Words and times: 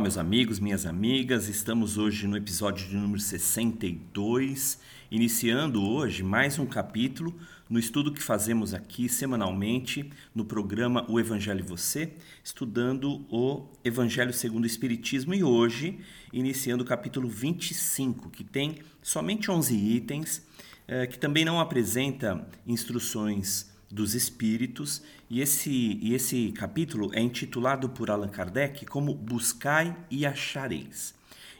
Olá, 0.00 0.04
meus 0.04 0.16
amigos, 0.16 0.58
minhas 0.58 0.86
amigas, 0.86 1.46
estamos 1.46 1.98
hoje 1.98 2.26
no 2.26 2.34
episódio 2.34 2.88
de 2.88 2.96
número 2.96 3.20
62, 3.20 4.80
iniciando 5.10 5.86
hoje 5.86 6.22
mais 6.22 6.58
um 6.58 6.64
capítulo 6.64 7.38
no 7.68 7.78
estudo 7.78 8.10
que 8.10 8.22
fazemos 8.22 8.72
aqui 8.72 9.10
semanalmente 9.10 10.10
no 10.34 10.42
programa 10.42 11.04
O 11.06 11.20
Evangelho 11.20 11.60
e 11.60 11.68
Você, 11.68 12.14
estudando 12.42 13.26
o 13.28 13.66
Evangelho 13.84 14.32
segundo 14.32 14.64
o 14.64 14.66
Espiritismo 14.66 15.34
e 15.34 15.44
hoje 15.44 15.98
iniciando 16.32 16.82
o 16.82 16.86
capítulo 16.86 17.28
25, 17.28 18.30
que 18.30 18.42
tem 18.42 18.78
somente 19.02 19.50
11 19.50 19.76
itens, 19.76 20.42
eh, 20.88 21.06
que 21.08 21.18
também 21.18 21.44
não 21.44 21.60
apresenta 21.60 22.48
instruções 22.66 23.70
dos 23.90 24.14
espíritos, 24.14 25.02
e 25.28 25.40
esse, 25.40 25.98
e 26.00 26.14
esse 26.14 26.52
capítulo 26.52 27.10
é 27.12 27.20
intitulado 27.20 27.88
por 27.88 28.10
Allan 28.10 28.28
Kardec 28.28 28.86
como 28.86 29.14
Buscai 29.14 29.96
e 30.10 30.24
Achareis. 30.24 31.14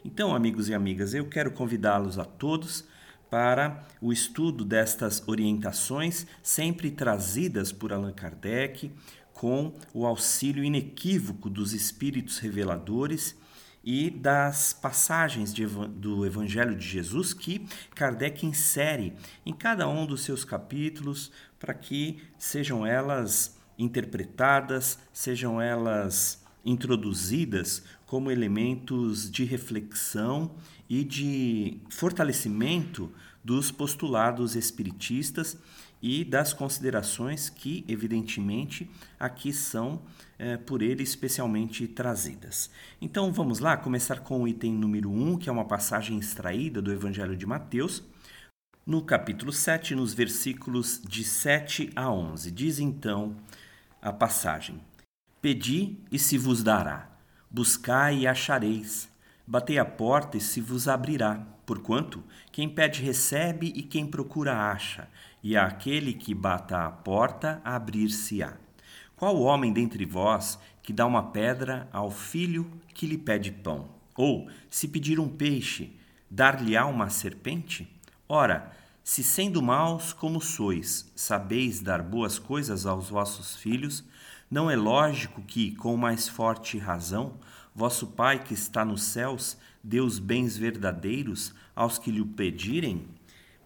Então, 0.04 0.34
amigos 0.34 0.68
e 0.68 0.74
amigas, 0.74 1.12
eu 1.12 1.28
quero 1.28 1.50
convidá-los 1.50 2.18
a 2.18 2.24
todos 2.24 2.84
para 3.28 3.86
o 4.00 4.12
estudo 4.12 4.64
destas 4.64 5.22
orientações, 5.26 6.26
sempre 6.42 6.90
trazidas 6.90 7.72
por 7.72 7.92
Allan 7.92 8.12
Kardec, 8.12 8.90
com 9.32 9.74
o 9.94 10.06
auxílio 10.06 10.62
inequívoco 10.62 11.48
dos 11.48 11.72
espíritos 11.72 12.38
reveladores 12.38 13.36
e 13.82 14.10
das 14.10 14.72
passagens 14.72 15.54
de, 15.54 15.66
do 15.66 16.26
Evangelho 16.26 16.76
de 16.76 16.86
Jesus 16.86 17.32
que 17.32 17.66
Kardec 17.94 18.44
insere 18.44 19.14
em 19.44 19.52
cada 19.52 19.88
um 19.88 20.06
dos 20.06 20.22
seus 20.22 20.44
capítulos 20.44 21.30
para 21.58 21.72
que 21.72 22.18
sejam 22.38 22.86
elas 22.86 23.58
interpretadas, 23.78 24.98
sejam 25.12 25.60
elas 25.60 26.44
introduzidas 26.64 27.82
como 28.04 28.30
elementos 28.30 29.30
de 29.30 29.44
reflexão 29.44 30.54
e 30.88 31.02
de 31.04 31.80
fortalecimento 31.88 33.10
dos 33.42 33.70
postulados 33.70 34.54
espiritistas 34.54 35.56
e 36.02 36.24
das 36.24 36.52
considerações 36.52 37.50
que, 37.50 37.84
evidentemente, 37.86 38.90
aqui 39.18 39.52
são 39.52 40.02
é, 40.38 40.56
por 40.56 40.80
ele 40.80 41.02
especialmente 41.02 41.86
trazidas. 41.86 42.70
Então 43.00 43.32
vamos 43.32 43.58
lá 43.58 43.76
começar 43.76 44.20
com 44.20 44.42
o 44.42 44.48
item 44.48 44.72
número 44.72 45.10
1, 45.10 45.38
que 45.38 45.48
é 45.48 45.52
uma 45.52 45.66
passagem 45.66 46.18
extraída 46.18 46.80
do 46.80 46.92
Evangelho 46.92 47.36
de 47.36 47.46
Mateus, 47.46 48.02
no 48.86 49.02
capítulo 49.02 49.52
7, 49.52 49.94
nos 49.94 50.14
versículos 50.14 51.00
de 51.06 51.22
7 51.22 51.90
a 51.94 52.10
11. 52.10 52.50
Diz 52.50 52.78
então 52.78 53.36
a 54.00 54.12
passagem: 54.12 54.80
Pedi 55.42 55.98
e 56.10 56.18
se 56.18 56.38
vos 56.38 56.62
dará, 56.62 57.10
buscai 57.50 58.20
e 58.20 58.26
achareis, 58.26 59.08
batei 59.46 59.78
a 59.78 59.84
porta 59.84 60.38
e 60.38 60.40
se 60.40 60.60
vos 60.60 60.88
abrirá. 60.88 61.46
Porquanto 61.66 62.24
quem 62.50 62.68
pede 62.68 63.00
recebe 63.00 63.72
e 63.76 63.82
quem 63.82 64.04
procura 64.04 64.72
acha, 64.72 65.08
e 65.42 65.56
a 65.56 65.66
aquele 65.66 66.12
que 66.12 66.34
bata 66.34 66.86
a 66.86 66.90
porta 66.90 67.60
abrir-se-á. 67.64 68.54
Qual 69.16 69.40
homem 69.40 69.72
dentre 69.72 70.04
vós 70.04 70.58
que 70.82 70.92
dá 70.92 71.06
uma 71.06 71.24
pedra 71.24 71.88
ao 71.92 72.10
filho 72.10 72.70
que 72.94 73.06
lhe 73.06 73.18
pede 73.18 73.52
pão? 73.52 73.88
Ou, 74.16 74.48
se 74.68 74.88
pedir 74.88 75.20
um 75.20 75.28
peixe, 75.28 75.94
dar-lhe-á 76.30 76.86
uma 76.86 77.10
serpente? 77.10 77.88
Ora, 78.28 78.70
se 79.02 79.24
sendo 79.24 79.62
maus 79.62 80.12
como 80.12 80.40
sois, 80.40 81.10
sabeis 81.16 81.80
dar 81.80 82.02
boas 82.02 82.38
coisas 82.38 82.86
aos 82.86 83.08
vossos 83.08 83.56
filhos, 83.56 84.04
não 84.50 84.70
é 84.70 84.76
lógico 84.76 85.42
que, 85.42 85.72
com 85.72 85.96
mais 85.96 86.28
forte 86.28 86.78
razão, 86.78 87.34
vosso 87.74 88.08
Pai 88.08 88.42
que 88.42 88.54
está 88.54 88.84
nos 88.84 89.02
céus 89.02 89.56
dê 89.82 90.00
os 90.00 90.18
bens 90.18 90.56
verdadeiros 90.56 91.54
aos 91.74 91.98
que 91.98 92.10
lhe 92.10 92.20
o 92.20 92.26
pedirem? 92.26 93.08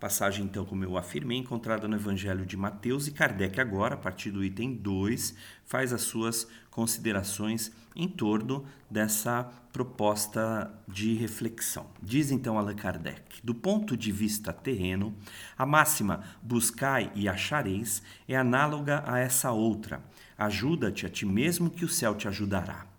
Passagem, 0.04 0.44
então, 0.44 0.66
como 0.66 0.84
eu 0.84 0.98
afirmei, 0.98 1.38
encontrada 1.38 1.88
no 1.88 1.96
Evangelho 1.96 2.44
de 2.44 2.58
Mateus, 2.58 3.08
e 3.08 3.10
Kardec, 3.10 3.58
agora, 3.58 3.94
a 3.94 3.96
partir 3.96 4.30
do 4.30 4.44
item 4.44 4.74
2, 4.74 5.34
faz 5.64 5.94
as 5.94 6.02
suas 6.02 6.46
considerações 6.70 7.72
em 7.96 8.06
torno 8.06 8.66
dessa 8.90 9.50
proposta 9.72 10.70
de 10.86 11.14
reflexão. 11.14 11.86
Diz 12.02 12.30
então 12.30 12.58
Allan 12.58 12.74
Kardec: 12.74 13.40
do 13.42 13.54
ponto 13.54 13.96
de 13.96 14.12
vista 14.12 14.52
terreno, 14.52 15.16
a 15.56 15.64
máxima 15.64 16.22
buscai 16.42 17.10
e 17.14 17.26
achareis 17.26 18.02
é 18.28 18.36
análoga 18.36 19.02
a 19.06 19.18
essa 19.18 19.52
outra: 19.52 20.04
ajuda-te 20.36 21.06
a 21.06 21.08
ti 21.08 21.24
mesmo 21.24 21.70
que 21.70 21.82
o 21.82 21.88
céu 21.88 22.14
te 22.14 22.28
ajudará 22.28 22.93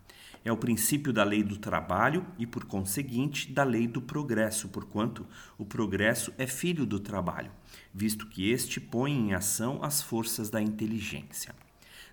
é 0.46 0.52
o 0.52 0.58
princípio 0.58 1.12
da 1.12 1.24
lei 1.24 1.42
do 1.42 1.58
trabalho 1.58 2.24
e, 2.38 2.46
por 2.46 2.66
conseguinte, 2.66 3.52
da 3.52 3.64
lei 3.64 3.88
do 3.88 4.00
progresso, 4.00 4.70
porquanto 4.70 5.26
o 5.58 5.66
progresso 5.66 6.32
é 6.38 6.46
filho 6.46 6.86
do 6.86 7.00
trabalho, 7.00 7.52
visto 7.92 8.28
que 8.28 8.52
este 8.52 8.80
põe 8.80 9.12
em 9.12 9.34
ação 9.34 9.84
as 9.84 10.04
forças 10.04 10.52
da 10.52 10.62
inteligência. 10.62 11.56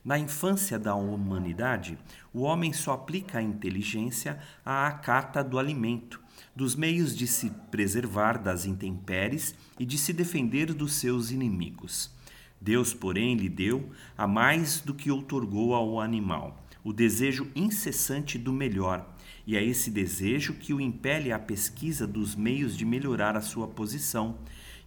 Na 0.02 0.19
infância 0.19 0.79
da 0.79 0.94
humanidade, 0.94 1.99
o 2.32 2.40
homem 2.40 2.73
só 2.73 2.94
aplica 2.94 3.38
a 3.38 3.43
inteligência 3.43 4.40
à 4.64 4.87
acata 4.87 5.44
do 5.44 5.58
alimento, 5.58 6.19
dos 6.56 6.75
meios 6.75 7.14
de 7.14 7.26
se 7.26 7.50
preservar 7.70 8.38
das 8.38 8.64
intempéries 8.64 9.55
e 9.79 9.84
de 9.84 9.99
se 9.99 10.12
defender 10.12 10.73
dos 10.73 10.94
seus 10.94 11.31
inimigos. 11.31 12.11
Deus, 12.58 12.94
porém, 12.94 13.37
lhe 13.37 13.49
deu 13.49 13.90
a 14.17 14.26
mais 14.26 14.81
do 14.81 14.94
que 14.94 15.11
outorgou 15.11 15.75
ao 15.75 16.00
animal 16.00 16.61
o 16.84 16.93
desejo 16.93 17.50
incessante 17.55 18.37
do 18.37 18.52
melhor, 18.52 19.14
e 19.46 19.56
é 19.56 19.64
esse 19.64 19.90
desejo 19.90 20.55
que 20.55 20.75
o 20.75 20.81
impele 20.81 21.32
à 21.32 21.38
pesquisa 21.38 22.06
dos 22.06 22.34
meios 22.34 22.76
de 22.76 22.84
melhorar 22.84 23.37
a 23.37 23.40
sua 23.40 23.67
posição, 23.67 24.38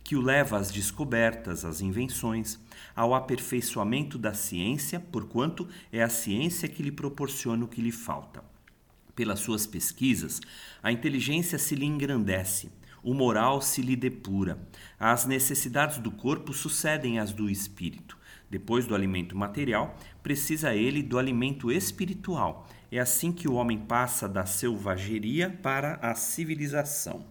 que 0.03 0.15
o 0.15 0.21
leva 0.21 0.57
às 0.57 0.69
descobertas, 0.69 1.65
às 1.65 1.81
invenções, 1.81 2.59
ao 2.95 3.15
aperfeiçoamento 3.15 4.17
da 4.17 4.33
ciência, 4.33 4.99
porquanto 4.99 5.67
é 5.91 6.03
a 6.03 6.09
ciência 6.09 6.69
que 6.69 6.83
lhe 6.83 6.91
proporciona 6.91 7.65
o 7.65 7.67
que 7.67 7.81
lhe 7.81 7.91
falta. 7.91 8.43
Pelas 9.15 9.39
suas 9.39 9.65
pesquisas, 9.65 10.41
a 10.83 10.91
inteligência 10.91 11.57
se 11.57 11.73
lhe 11.73 11.85
engrandece, 11.85 12.69
o 13.01 13.13
moral 13.13 13.61
se 13.61 13.81
lhe 13.81 13.95
depura, 13.95 14.59
as 14.99 15.25
necessidades 15.25 15.97
do 15.97 16.11
corpo 16.11 16.53
sucedem 16.53 17.17
às 17.19 17.31
do 17.31 17.49
espírito. 17.49 18.17
Depois 18.49 18.85
do 18.85 18.93
alimento 18.93 19.35
material, 19.35 19.97
precisa 20.25 20.73
ele 20.73 21.03
do 21.03 21.19
alimento 21.19 21.71
espiritual. 21.71 22.67
É 22.91 22.97
assim 22.97 23.31
que 23.31 23.47
o 23.47 23.53
homem 23.53 23.77
passa 23.77 24.27
da 24.27 24.43
selvageria 24.43 25.51
para 25.61 25.99
a 26.01 26.15
civilização. 26.15 27.23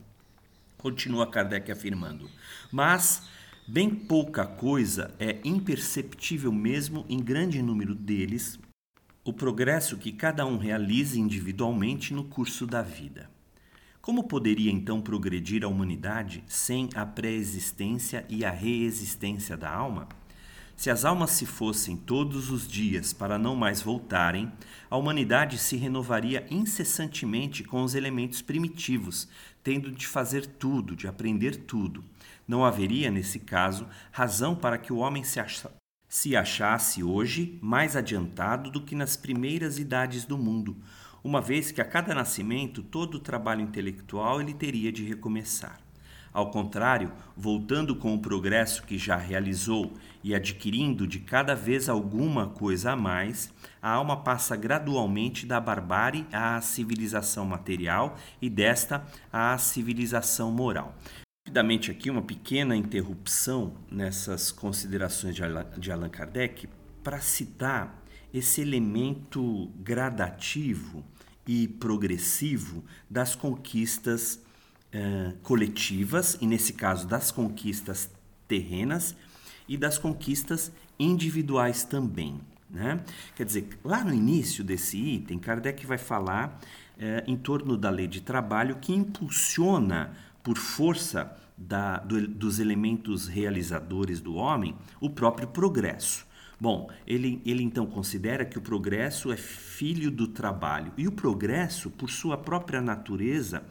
Continua 0.78 1.26
Kardec 1.26 1.72
afirmando. 1.72 2.30
Mas 2.70 3.26
bem 3.66 3.90
pouca 3.90 4.46
coisa 4.46 5.12
é 5.18 5.40
imperceptível 5.42 6.52
mesmo 6.52 7.04
em 7.08 7.18
grande 7.18 7.60
número 7.60 7.96
deles 7.96 8.60
o 9.24 9.32
progresso 9.32 9.98
que 9.98 10.12
cada 10.12 10.46
um 10.46 10.56
realiza 10.56 11.18
individualmente 11.18 12.14
no 12.14 12.22
curso 12.22 12.64
da 12.64 12.80
vida. 12.80 13.28
Como 14.00 14.22
poderia 14.22 14.70
então 14.70 15.00
progredir 15.00 15.64
a 15.64 15.68
humanidade 15.68 16.44
sem 16.46 16.88
a 16.94 17.04
pré-existência 17.04 18.24
e 18.28 18.44
a 18.44 18.52
reexistência 18.52 19.56
da 19.56 19.68
alma? 19.68 20.08
Se 20.76 20.90
as 20.90 21.04
almas 21.04 21.30
se 21.30 21.46
fossem 21.46 21.96
todos 21.96 22.50
os 22.50 22.66
dias 22.66 23.12
para 23.12 23.38
não 23.38 23.54
mais 23.54 23.80
voltarem, 23.80 24.52
a 24.90 24.96
humanidade 24.96 25.56
se 25.56 25.76
renovaria 25.76 26.46
incessantemente 26.50 27.62
com 27.62 27.82
os 27.82 27.94
elementos 27.94 28.42
primitivos, 28.42 29.28
tendo 29.62 29.92
de 29.92 30.06
fazer 30.06 30.44
tudo, 30.46 30.96
de 30.96 31.06
aprender 31.06 31.56
tudo. 31.56 32.04
Não 32.46 32.64
haveria, 32.64 33.10
nesse 33.10 33.38
caso, 33.38 33.86
razão 34.10 34.54
para 34.54 34.76
que 34.76 34.92
o 34.92 34.96
homem 34.96 35.22
se, 35.22 35.40
se 36.08 36.36
achasse 36.36 37.02
hoje 37.02 37.58
mais 37.62 37.96
adiantado 37.96 38.70
do 38.70 38.82
que 38.82 38.96
nas 38.96 39.16
primeiras 39.16 39.78
idades 39.78 40.24
do 40.24 40.36
mundo, 40.36 40.76
uma 41.22 41.40
vez 41.40 41.70
que 41.70 41.80
a 41.80 41.84
cada 41.84 42.14
nascimento 42.14 42.82
todo 42.82 43.14
o 43.14 43.20
trabalho 43.20 43.62
intelectual 43.62 44.40
ele 44.40 44.52
teria 44.52 44.92
de 44.92 45.04
recomeçar. 45.04 45.83
Ao 46.34 46.50
contrário, 46.50 47.12
voltando 47.36 47.94
com 47.94 48.12
o 48.12 48.18
progresso 48.18 48.82
que 48.82 48.98
já 48.98 49.16
realizou 49.16 49.92
e 50.20 50.34
adquirindo 50.34 51.06
de 51.06 51.20
cada 51.20 51.54
vez 51.54 51.88
alguma 51.88 52.48
coisa 52.48 52.90
a 52.90 52.96
mais, 52.96 53.52
a 53.80 53.90
alma 53.90 54.16
passa 54.16 54.56
gradualmente 54.56 55.46
da 55.46 55.60
barbárie 55.60 56.26
à 56.32 56.60
civilização 56.60 57.46
material 57.46 58.18
e 58.42 58.50
desta 58.50 59.06
à 59.32 59.56
civilização 59.58 60.50
moral. 60.50 60.96
Rapidamente 61.46 61.92
aqui 61.92 62.10
uma 62.10 62.22
pequena 62.22 62.74
interrupção 62.74 63.74
nessas 63.88 64.50
considerações 64.50 65.36
de 65.78 65.92
Allan 65.92 66.08
Kardec 66.08 66.68
para 67.00 67.20
citar 67.20 68.02
esse 68.32 68.60
elemento 68.60 69.70
gradativo 69.76 71.04
e 71.46 71.68
progressivo 71.68 72.82
das 73.08 73.36
conquistas 73.36 74.43
eh, 74.96 75.32
coletivas, 75.42 76.38
e 76.40 76.46
nesse 76.46 76.72
caso 76.72 77.04
das 77.08 77.32
conquistas 77.32 78.08
terrenas 78.46 79.16
e 79.68 79.76
das 79.76 79.98
conquistas 79.98 80.70
individuais 80.96 81.82
também. 81.82 82.40
Né? 82.70 83.02
Quer 83.34 83.44
dizer, 83.44 83.68
lá 83.84 84.04
no 84.04 84.14
início 84.14 84.62
desse 84.62 84.96
item, 84.96 85.36
Kardec 85.36 85.84
vai 85.84 85.98
falar 85.98 86.60
eh, 86.96 87.24
em 87.26 87.36
torno 87.36 87.76
da 87.76 87.90
lei 87.90 88.06
de 88.06 88.20
trabalho 88.20 88.76
que 88.76 88.94
impulsiona 88.94 90.12
por 90.44 90.56
força 90.56 91.36
da, 91.58 91.98
do, 91.98 92.28
dos 92.28 92.60
elementos 92.60 93.26
realizadores 93.26 94.20
do 94.20 94.36
homem, 94.36 94.76
o 95.00 95.10
próprio 95.10 95.48
progresso. 95.48 96.24
Bom, 96.60 96.88
ele, 97.06 97.42
ele 97.44 97.62
então 97.62 97.84
considera 97.84 98.44
que 98.44 98.56
o 98.56 98.62
progresso 98.62 99.32
é 99.32 99.36
filho 99.36 100.10
do 100.10 100.28
trabalho. 100.28 100.92
E 100.96 101.06
o 101.08 101.12
progresso, 101.12 101.90
por 101.90 102.08
sua 102.08 102.38
própria 102.38 102.80
natureza, 102.80 103.64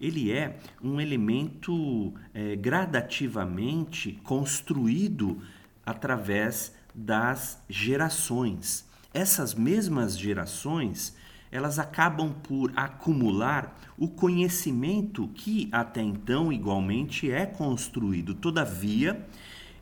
ele 0.00 0.32
é 0.32 0.58
um 0.82 1.00
elemento 1.00 2.14
é, 2.32 2.56
gradativamente 2.56 4.18
construído 4.24 5.42
através 5.84 6.74
das 6.94 7.62
gerações. 7.68 8.88
Essas 9.12 9.54
mesmas 9.54 10.18
gerações 10.18 11.16
elas 11.50 11.78
acabam 11.78 12.32
por 12.32 12.72
acumular 12.76 13.76
o 13.98 14.08
conhecimento 14.08 15.28
que 15.34 15.68
até 15.72 16.00
então 16.00 16.52
igualmente 16.52 17.30
é 17.30 17.44
construído. 17.44 18.34
Todavia, 18.34 19.26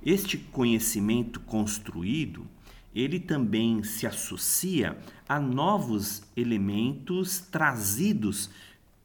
este 0.04 0.38
conhecimento 0.38 1.40
construído, 1.40 2.46
ele 2.94 3.20
também 3.20 3.82
se 3.82 4.06
associa 4.06 4.96
a 5.28 5.38
novos 5.38 6.22
elementos 6.34 7.38
trazidos 7.38 8.50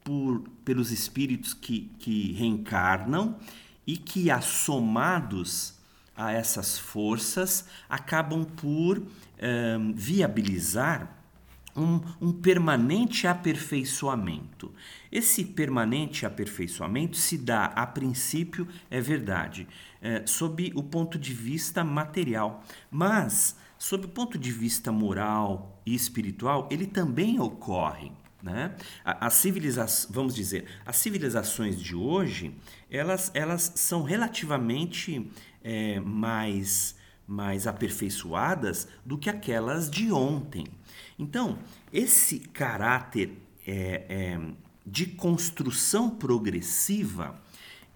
por, 0.04 0.44
pelos 0.64 0.92
espíritos 0.92 1.54
que, 1.54 1.90
que 1.98 2.32
reencarnam 2.34 3.36
e 3.86 3.96
que, 3.96 4.30
assomados 4.30 5.74
a 6.14 6.32
essas 6.32 6.78
forças, 6.78 7.66
acabam 7.88 8.44
por 8.44 9.02
eh, 9.38 9.76
viabilizar 9.94 11.24
um, 11.76 12.00
um, 12.20 12.32
permanente 12.32 13.26
aperfeiçoamento. 13.26 14.72
Esse 15.10 15.44
permanente 15.44 16.24
aperfeiçoamento 16.24 17.16
se 17.16 17.36
dá, 17.36 17.66
a 17.66 17.86
princípio, 17.86 18.68
é 18.90 19.00
verdade, 19.00 19.66
é, 20.00 20.24
sob 20.26 20.72
o 20.74 20.82
ponto 20.82 21.18
de 21.18 21.32
vista 21.32 21.82
material, 21.82 22.62
mas, 22.90 23.56
sob 23.76 24.06
o 24.06 24.08
ponto 24.08 24.38
de 24.38 24.52
vista 24.52 24.92
moral 24.92 25.82
e 25.84 25.94
espiritual, 25.94 26.68
ele 26.70 26.86
também 26.86 27.40
ocorre. 27.40 28.12
Né? 28.44 28.74
As 29.02 29.32
civilizações, 29.32 30.14
vamos 30.14 30.34
dizer, 30.34 30.66
as 30.84 30.96
civilizações 30.96 31.80
de 31.80 31.96
hoje, 31.96 32.54
elas, 32.90 33.30
elas 33.32 33.72
são 33.74 34.02
relativamente 34.02 35.30
é, 35.62 35.98
mais, 36.00 36.94
mais 37.26 37.66
aperfeiçoadas 37.66 38.86
do 39.02 39.16
que 39.16 39.30
aquelas 39.30 39.88
de 39.88 40.12
ontem. 40.12 40.66
Então, 41.18 41.58
esse 41.90 42.38
caráter 42.38 43.32
é, 43.66 44.04
é, 44.10 44.40
de 44.84 45.06
construção 45.06 46.10
progressiva, 46.10 47.40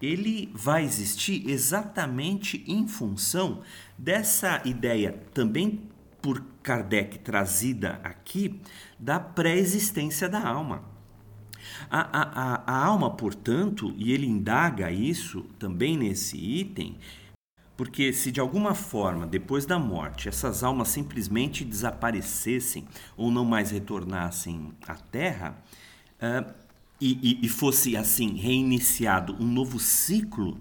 ele 0.01 0.49
vai 0.51 0.83
existir 0.83 1.47
exatamente 1.47 2.63
em 2.65 2.87
função 2.87 3.61
dessa 3.95 4.63
ideia 4.65 5.13
também 5.31 5.87
por 6.21 6.43
Kardec 6.61 7.19
trazida 7.19 7.99
aqui 8.03 8.59
da 8.97 9.19
pré-existência 9.19 10.27
da 10.27 10.45
alma. 10.45 10.83
A, 11.89 11.99
a, 11.99 12.21
a, 12.21 12.63
a, 12.65 12.85
alma, 12.85 13.11
portanto, 13.11 13.93
e 13.97 14.11
ele 14.11 14.27
indaga 14.27 14.91
isso 14.91 15.43
também 15.57 15.97
nesse 15.97 16.37
item, 16.37 16.97
porque 17.77 18.11
se 18.11 18.31
de 18.31 18.39
alguma 18.39 18.75
forma, 18.75 19.25
depois 19.25 19.65
da 19.65 19.79
morte, 19.79 20.27
essas 20.27 20.63
almas 20.63 20.89
simplesmente 20.89 21.63
desaparecessem 21.63 22.85
ou 23.15 23.31
não 23.31 23.45
mais 23.45 23.71
retornassem 23.71 24.73
à 24.85 24.95
Terra, 24.95 25.57
uh, 26.21 26.53
e, 27.01 27.39
e, 27.41 27.45
e, 27.45 27.47
fosse 27.47 27.95
assim 27.95 28.35
reiniciado 28.35 29.33
um 29.39 29.47
novo 29.47 29.79
ciclo 29.79 30.59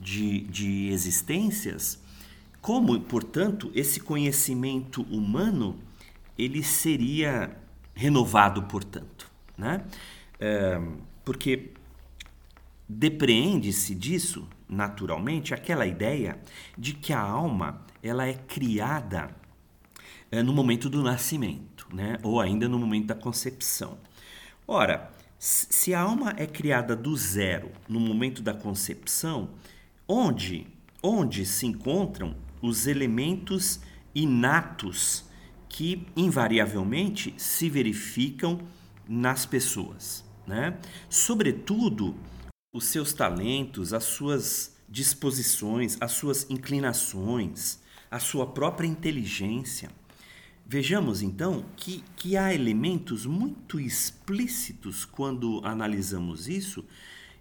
de, 0.00 0.40
de 0.40 0.88
existências, 0.88 2.02
como, 2.60 2.98
portanto, 3.00 3.70
esse 3.74 4.00
conhecimento 4.00 5.02
humano 5.02 5.78
ele 6.36 6.62
seria 6.62 7.56
renovado, 7.94 8.62
portanto, 8.64 9.30
né? 9.56 9.84
Uh, 10.36 10.98
porque 11.24 11.70
depreende-se 12.88 13.94
disso 13.94 14.48
naturalmente 14.68 15.52
aquela 15.54 15.86
ideia 15.86 16.38
de 16.76 16.94
que 16.94 17.12
a 17.12 17.20
alma 17.20 17.84
ela 18.02 18.26
é 18.26 18.34
criada 18.34 19.34
é, 20.30 20.42
no 20.42 20.52
momento 20.52 20.88
do 20.88 21.02
nascimento, 21.02 21.86
né? 21.92 22.18
ou 22.22 22.40
ainda 22.40 22.68
no 22.68 22.78
momento 22.78 23.06
da 23.06 23.14
concepção. 23.14 23.98
Ora, 24.66 25.10
se 25.38 25.92
a 25.92 26.00
alma 26.00 26.34
é 26.36 26.46
criada 26.46 26.94
do 26.94 27.16
zero 27.16 27.70
no 27.88 27.98
momento 27.98 28.42
da 28.42 28.54
concepção, 28.54 29.50
onde, 30.06 30.66
onde 31.02 31.44
se 31.44 31.66
encontram 31.66 32.34
os 32.60 32.86
elementos 32.86 33.80
inatos 34.14 35.24
que 35.68 36.06
invariavelmente 36.16 37.32
se 37.36 37.68
verificam 37.70 38.60
nas 39.08 39.46
pessoas, 39.46 40.24
né? 40.46 40.78
Sobretudo 41.08 42.16
os 42.72 42.84
seus 42.84 43.12
talentos, 43.12 43.92
as 43.92 44.04
suas 44.04 44.76
disposições, 44.88 45.96
as 46.00 46.12
suas 46.12 46.48
inclinações, 46.50 47.80
a 48.10 48.18
sua 48.18 48.46
própria 48.46 48.86
inteligência. 48.86 49.90
Vejamos 50.66 51.22
então 51.22 51.64
que, 51.76 52.04
que 52.16 52.36
há 52.36 52.54
elementos 52.54 53.26
muito 53.26 53.80
explícitos 53.80 55.04
quando 55.04 55.60
analisamos 55.64 56.48
isso 56.48 56.84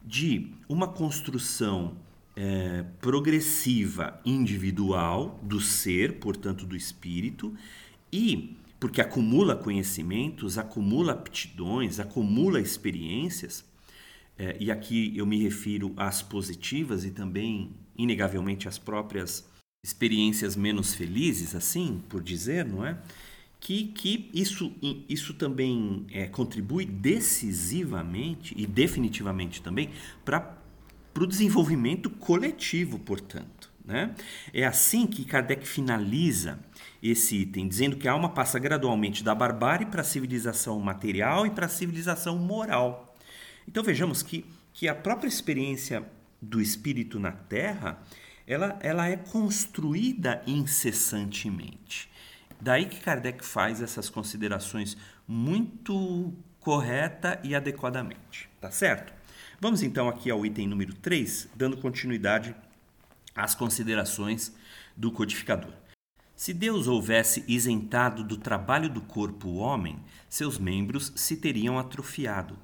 de 0.04 0.52
uma 0.68 0.88
construção 0.88 1.96
é, 2.42 2.86
progressiva 3.02 4.18
individual 4.24 5.38
do 5.44 5.60
ser, 5.60 6.20
portanto 6.20 6.66
do 6.66 6.74
espírito, 6.74 7.54
e 8.14 8.56
porque 8.80 9.02
acumula 9.02 9.58
conhecimentos, 9.58 10.58
acumula 10.58 11.12
aptidões, 11.12 12.00
acumula 12.00 12.62
experiências, 12.62 13.66
é, 14.38 14.56
e 14.58 14.72
aqui 14.72 15.12
eu 15.18 15.26
me 15.26 15.44
refiro 15.44 15.94
às 15.98 16.22
positivas 16.22 17.04
e 17.04 17.12
também, 17.12 17.72
inegavelmente, 17.98 18.70
às 18.70 18.78
próprias 18.78 19.46
experiências 19.84 20.56
menos 20.56 20.94
felizes, 20.94 21.54
assim 21.54 22.02
por 22.08 22.24
dizer, 22.24 22.66
não 22.66 22.86
é? 22.86 22.98
Que, 23.60 23.88
que 23.88 24.30
isso, 24.34 24.72
isso 25.10 25.34
também 25.34 26.06
é, 26.10 26.26
contribui 26.26 26.86
decisivamente 26.86 28.54
e 28.58 28.66
definitivamente 28.66 29.62
também 29.62 29.90
para 30.24 30.59
o 31.24 31.28
desenvolvimento 31.28 32.10
coletivo, 32.10 33.00
portanto. 33.00 33.70
Né? 33.84 34.14
É 34.54 34.66
assim 34.66 35.08
que 35.08 35.26
Kardec 35.26 35.68
finaliza 35.68 36.60
esse 37.02 37.38
item, 37.38 37.68
dizendo 37.68 37.98
que 37.98 38.08
a 38.08 38.12
alma 38.12 38.30
passa 38.30 38.60
gradualmente 38.60 39.24
da 39.24 39.34
barbárie 39.34 39.88
para 39.88 40.02
a 40.02 40.04
civilização 40.04 40.80
material 40.80 41.48
e 41.48 41.50
para 41.50 41.66
a 41.66 41.70
civilização 41.70 42.38
moral. 42.38 43.16
Então 43.68 43.84
vejamos 43.84 44.22
que, 44.22 44.46
que 44.74 44.88
a 44.88 44.94
própria 44.94 45.28
experiência 45.28 46.06
do 46.42 46.62
espírito 46.62 47.20
na 47.20 47.32
Terra 47.32 48.00
ela, 48.46 48.78
ela 48.82 49.08
é 49.08 49.16
construída 49.16 50.42
incessantemente. 50.46 52.10
Daí 52.60 52.86
que 52.86 53.00
Kardec 53.00 53.46
faz 53.46 53.82
essas 53.82 54.10
considerações 54.10 54.98
muito 55.28 56.34
correta 56.60 57.40
e 57.44 57.56
adequadamente, 57.56 58.50
tá 58.60 58.70
certo? 58.72 59.19
Vamos 59.62 59.84
então 59.84 60.08
aqui 60.08 60.32
ao 60.32 60.46
item 60.46 60.68
número 60.68 60.94
3, 60.94 61.50
dando 61.54 61.76
continuidade 61.76 62.56
às 63.36 63.54
considerações 63.54 64.56
do 64.96 65.12
codificador. 65.12 65.74
Se 66.34 66.54
Deus 66.54 66.88
houvesse 66.88 67.44
isentado 67.46 68.24
do 68.24 68.38
trabalho 68.38 68.90
do 68.90 69.02
corpo 69.02 69.50
o 69.50 69.58
homem, 69.58 70.00
seus 70.30 70.58
membros 70.58 71.12
se 71.14 71.36
teriam 71.36 71.78
atrofiado. 71.78 72.58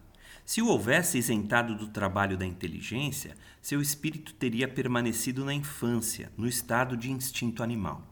Se 0.46 0.62
o 0.62 0.68
houvesse 0.68 1.18
isentado 1.18 1.75
do 1.75 1.90
trabalho 1.90 2.38
da 2.38 2.46
inteligência, 2.46 3.36
seu 3.62 3.82
espírito 3.82 4.34
teria 4.34 4.66
permanecido 4.66 5.44
na 5.44 5.54
infância, 5.54 6.32
no 6.38 6.48
estado 6.48 6.96
de 6.96 7.12
instinto 7.12 7.62
animal. 7.62 8.08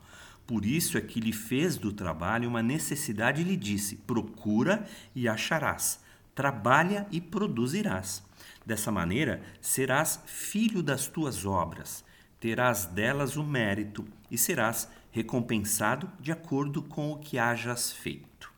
Por 0.45 0.65
isso 0.65 0.97
é 0.97 1.01
que 1.01 1.21
lhe 1.21 1.31
fez 1.31 1.77
do 1.77 1.93
trabalho 1.93 2.49
uma 2.49 2.61
necessidade 2.61 3.43
e 3.43 3.45
lhe 3.45 3.55
disse: 3.55 3.95
procura 3.95 4.85
e 5.15 5.25
acharás, 5.25 6.01
trabalha 6.35 7.07
e 7.09 7.21
produzirás. 7.21 8.21
Dessa 8.65 8.91
maneira, 8.91 9.41
serás 9.59 10.21
filho 10.25 10.81
das 10.81 11.07
tuas 11.07 11.45
obras, 11.45 12.03
terás 12.39 12.85
delas 12.85 13.35
o 13.35 13.43
mérito 13.43 14.05
e 14.31 14.37
serás 14.37 14.89
recompensado 15.11 16.09
de 16.19 16.31
acordo 16.31 16.81
com 16.81 17.11
o 17.11 17.17
que 17.17 17.37
hajas 17.37 17.91
feito. 17.91 18.51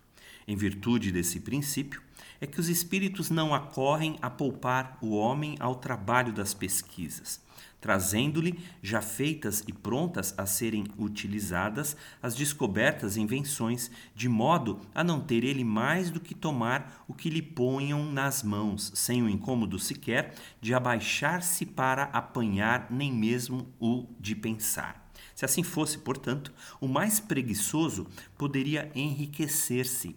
Em 0.48 0.56
virtude 0.56 1.12
desse 1.12 1.40
princípio, 1.40 2.02
é 2.40 2.46
que 2.46 2.60
os 2.60 2.70
espíritos 2.70 3.30
não 3.30 3.54
acorrem 3.54 4.18
a 4.22 4.30
poupar 4.30 4.98
o 5.02 5.16
homem 5.16 5.56
ao 5.60 5.76
trabalho 5.76 6.32
das 6.32 6.54
pesquisas, 6.54 7.42
trazendo-lhe, 7.86 8.60
já 8.82 9.00
feitas 9.00 9.64
e 9.68 9.72
prontas 9.72 10.34
a 10.40 10.48
serem 10.48 10.86
utilizadas, 10.98 11.96
as 12.20 12.34
descobertas 12.34 13.16
e 13.16 13.22
invenções, 13.22 13.92
de 14.16 14.28
modo 14.28 14.80
a 14.96 15.04
não 15.04 15.22
ter 15.22 15.44
ele 15.44 15.64
mais 15.64 16.10
do 16.10 16.20
que 16.20 16.34
tomar 16.34 17.06
o 17.08 17.14
que 17.14 17.30
lhe 17.30 17.44
ponham 17.44 18.12
nas 18.12 18.42
mãos, 18.42 18.92
sem 18.96 19.22
o 19.22 19.30
incômodo 19.30 19.78
sequer 19.78 20.34
de 20.60 20.74
abaixar-se 20.74 21.64
para 21.64 22.06
apanhar 22.06 22.88
nem 22.90 23.14
mesmo 23.14 23.68
o 23.80 24.08
de 24.20 24.36
pensar. 24.36 25.08
Se 25.36 25.46
assim 25.46 25.62
fosse, 25.62 26.00
portanto, 26.00 26.52
o 26.82 26.88
mais 26.88 27.20
preguiçoso 27.20 28.08
poderia 28.36 28.92
enriquecer-se 28.96 30.16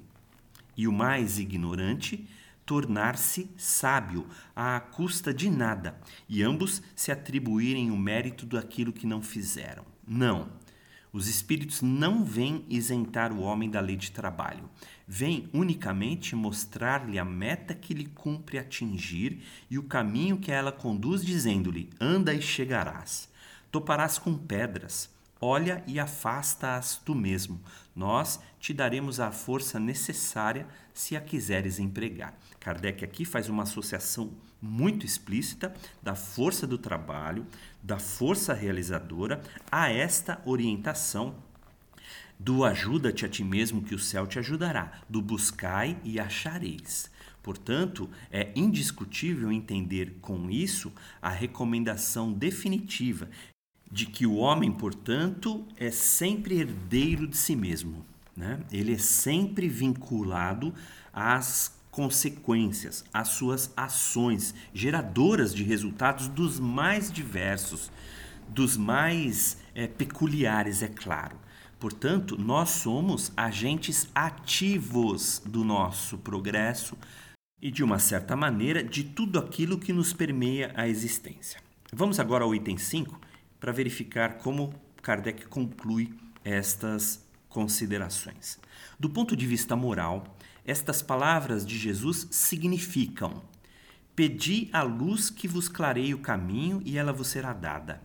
e 0.75 0.89
o 0.89 0.93
mais 0.93 1.39
ignorante 1.39 2.27
tornar-se 2.69 3.51
sábio 3.57 4.27
à 4.55 4.79
custa 4.79 5.33
de 5.33 5.49
nada, 5.49 5.99
e 6.29 6.43
ambos 6.43 6.83
se 6.95 7.11
atribuírem 7.11 7.91
o 7.91 7.97
mérito 7.97 8.45
daquilo 8.45 8.93
que 8.93 9.07
não 9.07 9.23
fizeram. 9.23 9.87
Não. 10.07 10.51
Os 11.11 11.29
espíritos 11.29 11.81
não 11.81 12.23
vêm 12.23 12.67
isentar 12.69 13.33
o 13.33 13.41
homem 13.41 13.71
da 13.71 13.81
lei 13.81 13.97
de 13.97 14.11
trabalho. 14.11 14.69
Vêm 15.07 15.49
unicamente 15.55 16.37
mostrar-lhe 16.37 17.19
a 17.19 17.25
meta 17.25 17.75
que 17.75 17.95
lhe 17.95 18.05
cumpre 18.05 18.59
atingir 18.59 19.43
e 19.71 19.79
o 19.79 19.85
caminho 19.85 20.37
que 20.37 20.53
ela 20.53 20.71
conduz, 20.71 21.25
dizendo-lhe: 21.25 21.89
anda 21.99 22.35
e 22.35 22.43
chegarás. 22.43 23.31
Toparás 23.73 24.19
com 24.19 24.37
pedras, 24.37 25.09
olha 25.41 25.83
e 25.87 25.99
afasta-as 25.99 26.97
tu 26.97 27.15
mesmo. 27.15 27.61
Nós 27.95 28.41
te 28.59 28.73
daremos 28.73 29.21
a 29.21 29.31
força 29.31 29.79
necessária 29.79 30.67
se 30.93 31.17
a 31.17 31.21
quiseres 31.21 31.79
empregar. 31.79 32.37
Kardec 32.61 33.05
aqui 33.05 33.25
faz 33.25 33.49
uma 33.49 33.63
associação 33.63 34.33
muito 34.61 35.07
explícita 35.07 35.75
da 36.03 36.15
força 36.15 36.67
do 36.67 36.79
trabalho, 36.79 37.47
da 37.83 37.99
força 37.99 38.53
realizadora 38.53 39.41
a 39.71 39.91
esta 39.91 40.41
orientação 40.45 41.35
do 42.39 42.65
ajuda-te 42.65 43.27
a 43.27 43.29
ti 43.29 43.43
mesmo 43.43 43.83
que 43.83 43.95
o 43.95 43.99
céu 43.99 44.27
te 44.27 44.39
ajudará, 44.39 45.01
do 45.09 45.21
buscai 45.21 45.99
e 46.05 46.21
achareis. 46.21 47.11
Portanto, 47.43 48.09
é 48.31 48.53
indiscutível 48.55 49.51
entender 49.51 50.19
com 50.21 50.49
isso 50.51 50.93
a 51.21 51.31
recomendação 51.31 52.33
definitiva 52.33 53.29
de 53.91 54.07
que 54.07 54.27
o 54.27 54.37
homem, 54.37 54.71
portanto, 54.71 55.65
é 55.77 55.91
sempre 55.91 56.59
herdeiro 56.59 57.27
de 57.27 57.37
si 57.37 57.57
mesmo. 57.57 58.05
Né? 58.37 58.61
Ele 58.71 58.95
é 58.95 58.99
sempre 58.99 59.69
vinculado 59.69 60.73
às 61.13 61.77
consequências, 61.91 63.05
às 63.13 63.29
suas 63.29 63.73
ações, 63.77 64.55
geradoras 64.73 65.55
de 65.55 65.65
resultados 65.65 66.29
dos 66.29 66.61
mais 66.61 67.11
diversos, 67.11 67.91
dos 68.49 68.77
mais 68.77 69.59
é, 69.75 69.87
peculiares, 69.87 70.83
é 70.83 70.89
claro. 70.89 71.37
Portanto, 71.81 72.37
nós 72.37 72.71
somos 72.71 73.33
agentes 73.37 74.09
ativos 74.15 75.43
do 75.45 75.65
nosso 75.65 76.19
progresso 76.19 76.97
e, 77.61 77.71
de 77.71 77.83
uma 77.83 77.99
certa 77.99 78.37
maneira, 78.37 78.83
de 78.83 79.03
tudo 79.03 79.39
aquilo 79.39 79.79
que 79.79 79.93
nos 79.93 80.13
permeia 80.13 80.73
a 80.77 80.89
existência. 80.89 81.61
Vamos 81.93 82.21
agora 82.21 82.45
ao 82.45 82.55
item 82.55 82.77
5 82.77 83.28
para 83.61 83.73
verificar 83.73 84.39
como 84.39 84.75
Kardec 85.03 85.47
conclui 85.47 86.15
estas 86.45 87.27
considerações. 87.49 88.59
Do 88.99 89.11
ponto 89.11 89.37
de 89.37 89.47
vista 89.47 89.75
moral, 89.75 90.37
estas 90.65 91.03
palavras 91.03 91.65
de 91.65 91.79
Jesus 91.79 92.29
significam: 92.31 93.43
Pedi 94.15 94.69
a 94.73 94.83
luz 94.83 95.31
que 95.31 95.49
vos 95.49 95.69
clareie 95.69 96.15
o 96.15 96.19
caminho 96.19 96.83
e 96.85 96.99
ela 96.99 97.13
vos 97.13 97.29
será 97.29 97.53
dada. 97.53 98.03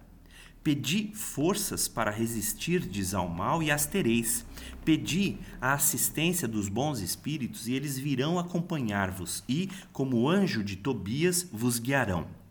Pedi 0.64 1.12
forças 1.14 1.90
para 1.90 2.10
resistirdes 2.10 3.14
ao 3.14 3.28
mal 3.28 3.62
e 3.62 3.70
as 3.70 3.86
tereis. 3.86 4.46
Pedi 4.86 5.38
a 5.60 5.74
assistência 5.74 6.48
dos 6.48 6.70
bons 6.70 7.02
espíritos 7.02 7.68
e 7.68 7.74
eles 7.74 8.00
virão 8.00 8.40
acompanhar-vos 8.40 9.44
e, 9.50 9.70
como 9.92 10.30
anjo 10.30 10.64
de 10.64 10.78
Tobias, 10.78 11.46
vos 11.52 11.80
guiarão. 11.80 12.43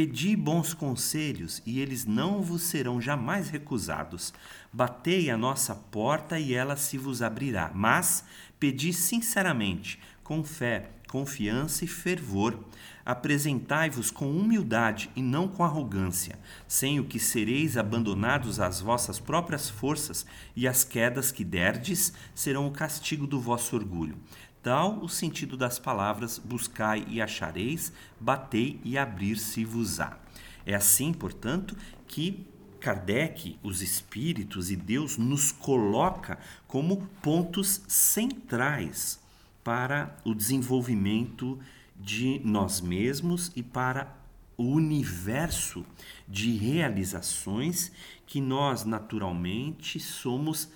Pedi 0.00 0.34
bons 0.34 0.72
conselhos 0.72 1.60
e 1.66 1.78
eles 1.78 2.06
não 2.06 2.40
vos 2.40 2.62
serão 2.62 2.98
jamais 2.98 3.50
recusados. 3.50 4.32
Batei 4.72 5.28
a 5.28 5.36
nossa 5.36 5.74
porta 5.74 6.38
e 6.38 6.54
ela 6.54 6.74
se 6.74 6.96
vos 6.96 7.20
abrirá. 7.20 7.70
Mas 7.74 8.24
pedi 8.58 8.94
sinceramente, 8.94 10.00
com 10.24 10.42
fé, 10.42 10.88
confiança 11.06 11.84
e 11.84 11.86
fervor. 11.86 12.58
Apresentai-vos 13.04 14.10
com 14.10 14.30
humildade 14.30 15.10
e 15.14 15.20
não 15.20 15.46
com 15.46 15.62
arrogância, 15.64 16.38
sem 16.66 16.98
o 16.98 17.04
que 17.04 17.18
sereis 17.18 17.76
abandonados 17.76 18.58
às 18.58 18.80
vossas 18.80 19.20
próprias 19.20 19.68
forças, 19.68 20.24
e 20.56 20.66
as 20.66 20.82
quedas 20.82 21.30
que 21.30 21.44
derdes 21.44 22.14
serão 22.34 22.66
o 22.66 22.70
castigo 22.70 23.26
do 23.26 23.38
vosso 23.38 23.76
orgulho. 23.76 24.16
Tal 24.62 24.98
o 25.02 25.08
sentido 25.08 25.56
das 25.56 25.78
palavras: 25.78 26.38
buscai 26.38 27.04
e 27.08 27.20
achareis, 27.20 27.92
batei 28.18 28.80
e 28.84 28.98
abrir-se-vos-á. 28.98 30.18
É 30.66 30.74
assim, 30.74 31.12
portanto, 31.12 31.76
que 32.06 32.46
Kardec, 32.80 33.58
os 33.62 33.82
espíritos 33.82 34.70
e 34.70 34.76
Deus 34.76 35.18
nos 35.18 35.52
coloca 35.52 36.38
como 36.66 37.06
pontos 37.22 37.82
centrais 37.86 39.20
para 39.62 40.16
o 40.24 40.34
desenvolvimento 40.34 41.58
de 41.94 42.40
nós 42.42 42.80
mesmos 42.80 43.52
e 43.54 43.62
para 43.62 44.16
o 44.56 44.64
universo 44.64 45.84
de 46.26 46.56
realizações 46.56 47.92
que 48.26 48.40
nós 48.40 48.84
naturalmente 48.84 50.00
somos 50.00 50.70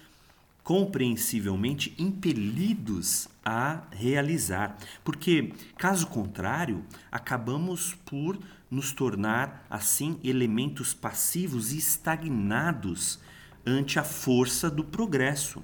compreensivelmente 0.65 1.95
impelidos 1.99 3.29
a 3.45 3.83
realizar, 3.93 4.79
porque 5.05 5.53
caso 5.77 6.07
contrário, 6.07 6.83
acabamos 7.13 7.95
por 8.07 8.39
nos 8.71 8.91
tornar 8.91 9.67
assim 9.69 10.19
elementos 10.25 10.95
passivos 10.95 11.71
e 11.71 11.79
estagnados 11.79 13.21
ante 13.67 13.99
a 13.99 14.05
força 14.05 14.71
do 14.71 14.83
progresso, 14.83 15.63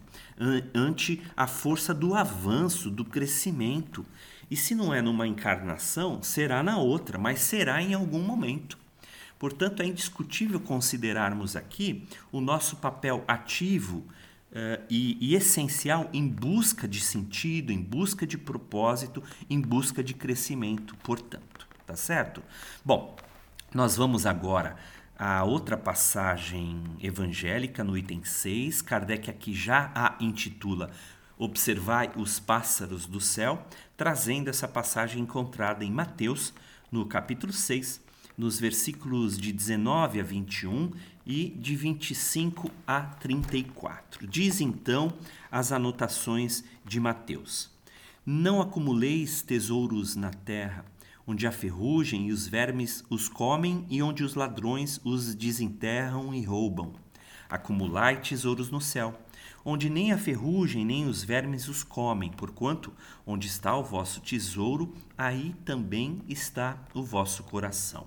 ante 0.75 1.23
a 1.37 1.47
força 1.47 1.93
do 1.95 2.15
avanço, 2.15 2.91
do 2.91 3.05
crescimento. 3.05 4.05
E 4.51 4.57
se 4.57 4.75
não 4.75 4.93
é 4.93 5.01
numa 5.01 5.27
encarnação, 5.27 6.23
será 6.23 6.63
na 6.63 6.79
outra, 6.79 7.19
mas 7.19 7.41
será 7.41 7.83
em 7.83 7.95
algum 7.95 8.21
momento. 8.21 8.79
Portanto, 9.39 9.83
é 9.83 9.87
indiscutível 9.87 10.61
considerarmos 10.61 11.57
aqui 11.57 12.07
o 12.31 12.41
nosso 12.41 12.77
papel 12.77 13.25
ativo 13.27 14.05
Uh, 14.51 14.83
e, 14.91 15.17
e, 15.21 15.37
essencial 15.37 16.11
em 16.13 16.27
busca 16.27 16.89
de 16.89 17.01
sentido, 17.01 17.71
em 17.71 17.81
busca 17.81 18.27
de 18.27 18.37
propósito, 18.37 19.23
em 19.49 19.61
busca 19.61 20.03
de 20.03 20.13
crescimento, 20.13 20.97
portanto. 21.05 21.69
Tá 21.87 21.95
certo? 21.95 22.43
Bom, 22.85 23.17
nós 23.73 23.97
vamos 23.97 24.27
agora 24.27 24.77
a 25.17 25.45
outra 25.45 25.77
passagem 25.77 26.83
evangélica 27.01 27.85
no 27.85 27.97
item 27.97 28.25
6. 28.25 28.83
Kardec 28.83 29.31
aqui 29.31 29.55
já 29.55 29.93
a 29.95 30.17
intitula 30.21 30.91
Observai 31.41 32.13
os 32.17 32.39
pássaros 32.39 33.07
do 33.07 33.19
céu, 33.19 33.67
trazendo 33.97 34.51
essa 34.51 34.69
passagem 34.69 35.23
encontrada 35.23 35.83
em 35.83 35.91
Mateus, 35.91 36.53
no 36.93 37.07
capítulo 37.07 37.51
6, 37.51 37.99
nos 38.41 38.59
versículos 38.59 39.37
de 39.37 39.53
19 39.53 40.19
a 40.19 40.23
21 40.23 40.93
e 41.27 41.51
de 41.51 41.77
25 41.77 42.71
a 42.87 43.03
34. 43.03 44.27
Diz 44.27 44.63
então 44.63 45.13
as 45.53 45.73
anotações 45.73 46.65
de 46.83 46.99
Mateus: 46.99 47.71
Não 48.25 48.63
acumuleis 48.63 49.43
tesouros 49.43 50.17
na 50.17 50.31
terra, 50.31 50.87
onde 51.27 51.47
a 51.47 51.53
ferrugem 51.53 52.29
e 52.29 52.33
os 52.33 52.49
vermes 52.49 53.05
os 53.11 53.29
comem 53.29 53.85
e 53.91 54.03
onde 54.03 54.25
os 54.25 54.35
ladrões 54.35 54.99
os 55.05 55.35
desenterram 55.35 56.33
e 56.35 56.43
roubam. 56.43 56.95
Acumulai 57.47 58.23
tesouros 58.23 58.71
no 58.71 58.81
céu, 58.81 59.21
onde 59.63 59.91
nem 59.91 60.13
a 60.13 60.19
ferrugem 60.19 60.83
nem 60.83 61.07
os 61.07 61.23
vermes 61.23 61.69
os 61.69 61.83
comem, 61.83 62.31
porquanto 62.31 62.91
onde 63.27 63.49
está 63.49 63.77
o 63.77 63.85
vosso 63.85 64.23
tesouro, 64.23 64.95
aí 65.19 65.55
também 65.63 66.23
está 66.27 66.83
o 66.95 67.03
vosso 67.03 67.43
coração. 67.43 68.07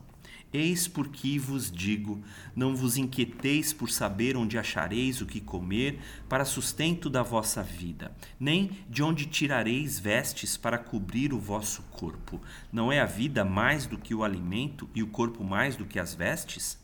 Eis 0.53 0.87
porque 0.87 1.39
vos 1.39 1.71
digo: 1.71 2.23
não 2.55 2.75
vos 2.75 2.95
inquieteis 2.95 3.73
por 3.73 3.89
saber 3.89 4.37
onde 4.37 4.55
achareis 4.55 5.19
o 5.19 5.25
que 5.25 5.41
comer 5.41 5.99
para 6.29 6.45
sustento 6.45 7.09
da 7.09 7.23
vossa 7.23 7.63
vida, 7.63 8.15
nem 8.39 8.69
de 8.87 9.01
onde 9.01 9.25
tirareis 9.25 9.99
vestes 9.99 10.55
para 10.55 10.77
cobrir 10.77 11.33
o 11.33 11.39
vosso 11.39 11.81
corpo. 11.89 12.39
Não 12.71 12.91
é 12.91 12.99
a 12.99 13.05
vida 13.05 13.43
mais 13.43 13.87
do 13.87 13.97
que 13.97 14.13
o 14.13 14.23
alimento 14.23 14.87
e 14.93 15.01
o 15.01 15.07
corpo 15.07 15.43
mais 15.43 15.75
do 15.75 15.85
que 15.85 15.97
as 15.97 16.13
vestes? 16.13 16.77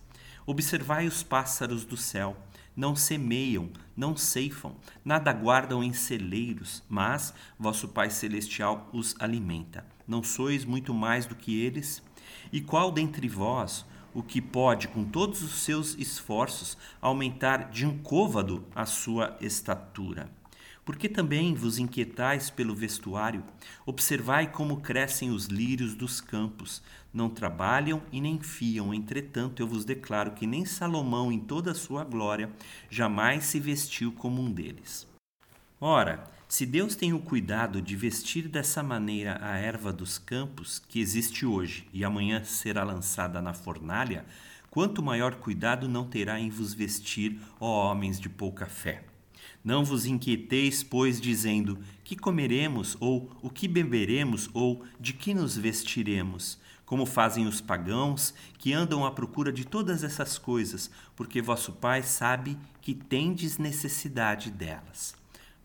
Observai 0.47 1.05
os 1.05 1.21
pássaros 1.21 1.85
do 1.85 1.95
céu. 1.95 2.35
Não 2.75 2.95
semeiam, 2.95 3.69
não 3.95 4.15
ceifam, 4.15 4.77
nada 5.03 5.33
guardam 5.33 5.83
em 5.83 5.91
celeiros, 5.91 6.81
mas 6.87 7.33
vosso 7.59 7.89
Pai 7.89 8.09
Celestial 8.09 8.89
os 8.93 9.15
alimenta. 9.19 9.85
Não 10.07 10.23
sois 10.23 10.63
muito 10.63 10.93
mais 10.93 11.25
do 11.25 11.35
que 11.35 11.59
eles? 11.59 12.01
E 12.51 12.61
qual 12.61 12.91
dentre 12.91 13.27
vós 13.27 13.85
o 14.13 14.23
que 14.23 14.41
pode, 14.41 14.87
com 14.87 15.03
todos 15.03 15.41
os 15.41 15.59
seus 15.59 15.95
esforços, 15.97 16.77
aumentar 17.01 17.69
de 17.69 17.85
um 17.85 17.97
côvado 17.97 18.65
a 18.75 18.85
sua 18.85 19.37
estatura? 19.39 20.29
Porque 20.83 21.07
também 21.07 21.53
vos 21.53 21.77
inquietais 21.77 22.49
pelo 22.49 22.73
vestuário? 22.73 23.43
Observai 23.85 24.51
como 24.51 24.81
crescem 24.81 25.29
os 25.29 25.45
lírios 25.45 25.93
dos 25.93 26.19
campos. 26.19 26.81
Não 27.13 27.29
trabalham 27.29 28.01
e 28.11 28.19
nem 28.19 28.39
fiam, 28.41 28.91
entretanto 28.91 29.61
eu 29.61 29.67
vos 29.67 29.85
declaro 29.85 30.31
que 30.31 30.47
nem 30.47 30.65
Salomão, 30.65 31.31
em 31.31 31.39
toda 31.39 31.71
a 31.71 31.75
sua 31.75 32.03
glória, 32.03 32.51
jamais 32.89 33.45
se 33.45 33.59
vestiu 33.59 34.11
como 34.11 34.41
um 34.41 34.51
deles. 34.51 35.07
Ora, 35.79 36.23
se 36.51 36.65
Deus 36.65 36.95
tem 36.95 37.13
o 37.13 37.19
cuidado 37.19 37.79
de 37.79 37.95
vestir 37.95 38.47
dessa 38.47 38.81
maneira 38.81 39.37
a 39.39 39.57
erva 39.57 39.93
dos 39.93 40.17
campos, 40.17 40.81
que 40.89 40.99
existe 40.99 41.45
hoje 41.45 41.87
e 41.93 42.03
amanhã 42.03 42.43
será 42.43 42.83
lançada 42.83 43.39
na 43.39 43.53
fornalha, 43.53 44.25
quanto 44.71 45.03
maior 45.03 45.35
cuidado 45.35 45.87
não 45.87 46.07
terá 46.07 46.39
em 46.39 46.49
vos 46.49 46.73
vestir, 46.73 47.39
ó 47.59 47.91
homens 47.91 48.19
de 48.19 48.27
pouca 48.27 48.65
fé. 48.65 49.03
Não 49.63 49.85
vos 49.85 50.07
inquieteis, 50.07 50.81
pois, 50.81 51.21
dizendo: 51.21 51.77
que 52.03 52.15
comeremos, 52.15 52.97
ou 52.99 53.29
o 53.43 53.49
que 53.51 53.67
beberemos, 53.67 54.49
ou 54.51 54.83
de 54.99 55.13
que 55.13 55.35
nos 55.35 55.55
vestiremos? 55.55 56.57
Como 56.83 57.05
fazem 57.05 57.45
os 57.45 57.61
pagãos, 57.61 58.33
que 58.57 58.73
andam 58.73 59.05
à 59.05 59.11
procura 59.11 59.53
de 59.53 59.65
todas 59.65 60.03
essas 60.03 60.39
coisas, 60.39 60.89
porque 61.15 61.43
vosso 61.43 61.73
Pai 61.73 62.01
sabe 62.01 62.57
que 62.81 62.95
tendes 62.95 63.59
necessidade 63.59 64.49
delas. 64.49 65.18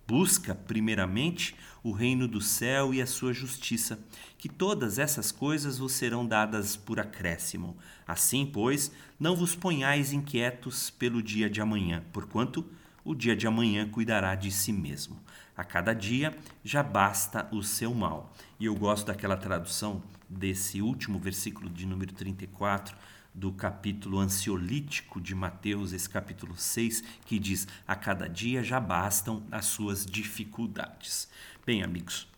Busca, 0.06 0.54
primeiramente, 0.54 1.56
o 1.82 1.90
reino 1.90 2.28
do 2.28 2.40
céu 2.40 2.92
e 2.92 3.00
a 3.00 3.06
sua 3.06 3.32
justiça, 3.32 3.98
que 4.36 4.48
todas 4.48 4.98
essas 4.98 5.32
coisas 5.32 5.78
vos 5.78 5.92
serão 5.92 6.26
dadas 6.26 6.76
por 6.76 7.00
acréscimo. 7.00 7.76
Assim, 8.06 8.44
pois, 8.44 8.92
não 9.18 9.34
vos 9.34 9.54
ponhais 9.54 10.12
inquietos 10.12 10.90
pelo 10.90 11.22
dia 11.22 11.48
de 11.48 11.60
amanhã, 11.60 12.02
porquanto 12.12 12.64
o 13.04 13.14
dia 13.14 13.36
de 13.36 13.46
amanhã 13.46 13.88
cuidará 13.88 14.34
de 14.34 14.50
si 14.50 14.72
mesmo. 14.72 15.18
A 15.56 15.62
cada 15.62 15.94
dia 15.94 16.36
já 16.64 16.82
basta 16.82 17.48
o 17.52 17.62
seu 17.62 17.94
mal. 17.94 18.34
E 18.58 18.66
eu 18.66 18.74
gosto 18.74 19.06
daquela 19.06 19.36
tradução 19.36 20.02
desse 20.28 20.82
último 20.82 21.18
versículo 21.18 21.70
de 21.70 21.86
número 21.86 22.12
34 22.12 22.96
do 23.34 23.50
capítulo 23.50 24.20
ansiolítico 24.20 25.20
de 25.20 25.34
Mateus, 25.34 25.92
esse 25.92 26.08
capítulo 26.08 26.56
6, 26.56 27.02
que 27.26 27.38
diz: 27.38 27.66
A 27.86 27.96
cada 27.96 28.28
dia 28.28 28.62
já 28.62 28.78
bastam 28.78 29.42
as 29.50 29.66
suas 29.66 30.06
dificuldades. 30.06 31.28
Bem, 31.66 31.82
amigos, 31.82 32.28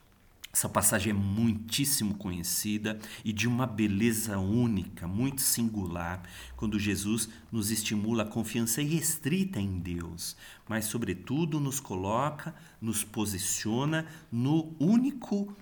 essa 0.56 0.70
passagem 0.70 1.11
é 1.11 1.14
muitíssimo 1.14 2.14
conhecida 2.14 2.98
e 3.22 3.30
de 3.30 3.46
uma 3.46 3.66
beleza 3.66 4.38
única, 4.38 5.06
muito 5.06 5.42
singular, 5.42 6.22
quando 6.56 6.78
Jesus 6.78 7.28
nos 7.52 7.70
estimula 7.70 8.22
a 8.22 8.26
confiança 8.26 8.80
irrestrita 8.80 9.61
em 9.61 9.78
Deus, 9.78 10.35
mas, 10.66 10.87
sobretudo, 10.87 11.61
nos 11.61 11.78
coloca, 11.78 12.54
nos 12.80 13.04
posiciona 13.04 14.06
no 14.32 14.74
único 14.80 15.54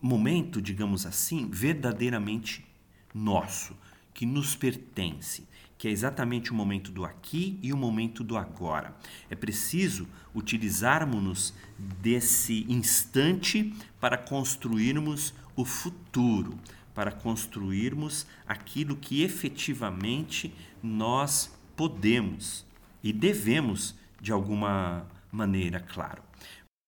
momento, 0.00 0.62
digamos 0.62 1.04
assim, 1.04 1.50
verdadeiramente 1.50 2.64
nosso, 3.12 3.76
que 4.14 4.26
nos 4.26 4.54
pertence, 4.54 5.46
que 5.78 5.88
é 5.88 5.90
exatamente 5.90 6.52
o 6.52 6.54
momento 6.54 6.92
do 6.92 7.04
aqui 7.04 7.58
e 7.62 7.72
o 7.72 7.76
momento 7.76 8.22
do 8.22 8.36
agora. 8.36 8.96
É 9.28 9.34
preciso 9.34 10.06
utilizarmos-nos 10.34 11.54
desse 11.78 12.64
instante 12.68 13.74
para 14.00 14.16
construirmos 14.16 15.34
o 15.56 15.64
futuro, 15.64 16.58
para 16.94 17.10
construirmos 17.10 18.26
aquilo 18.46 18.96
que 18.96 19.22
efetivamente 19.22 20.54
nós 20.82 21.52
podemos 21.76 22.64
e 23.02 23.12
devemos 23.12 23.94
de 24.20 24.30
alguma 24.30 25.06
maneira, 25.32 25.80
claro. 25.80 26.22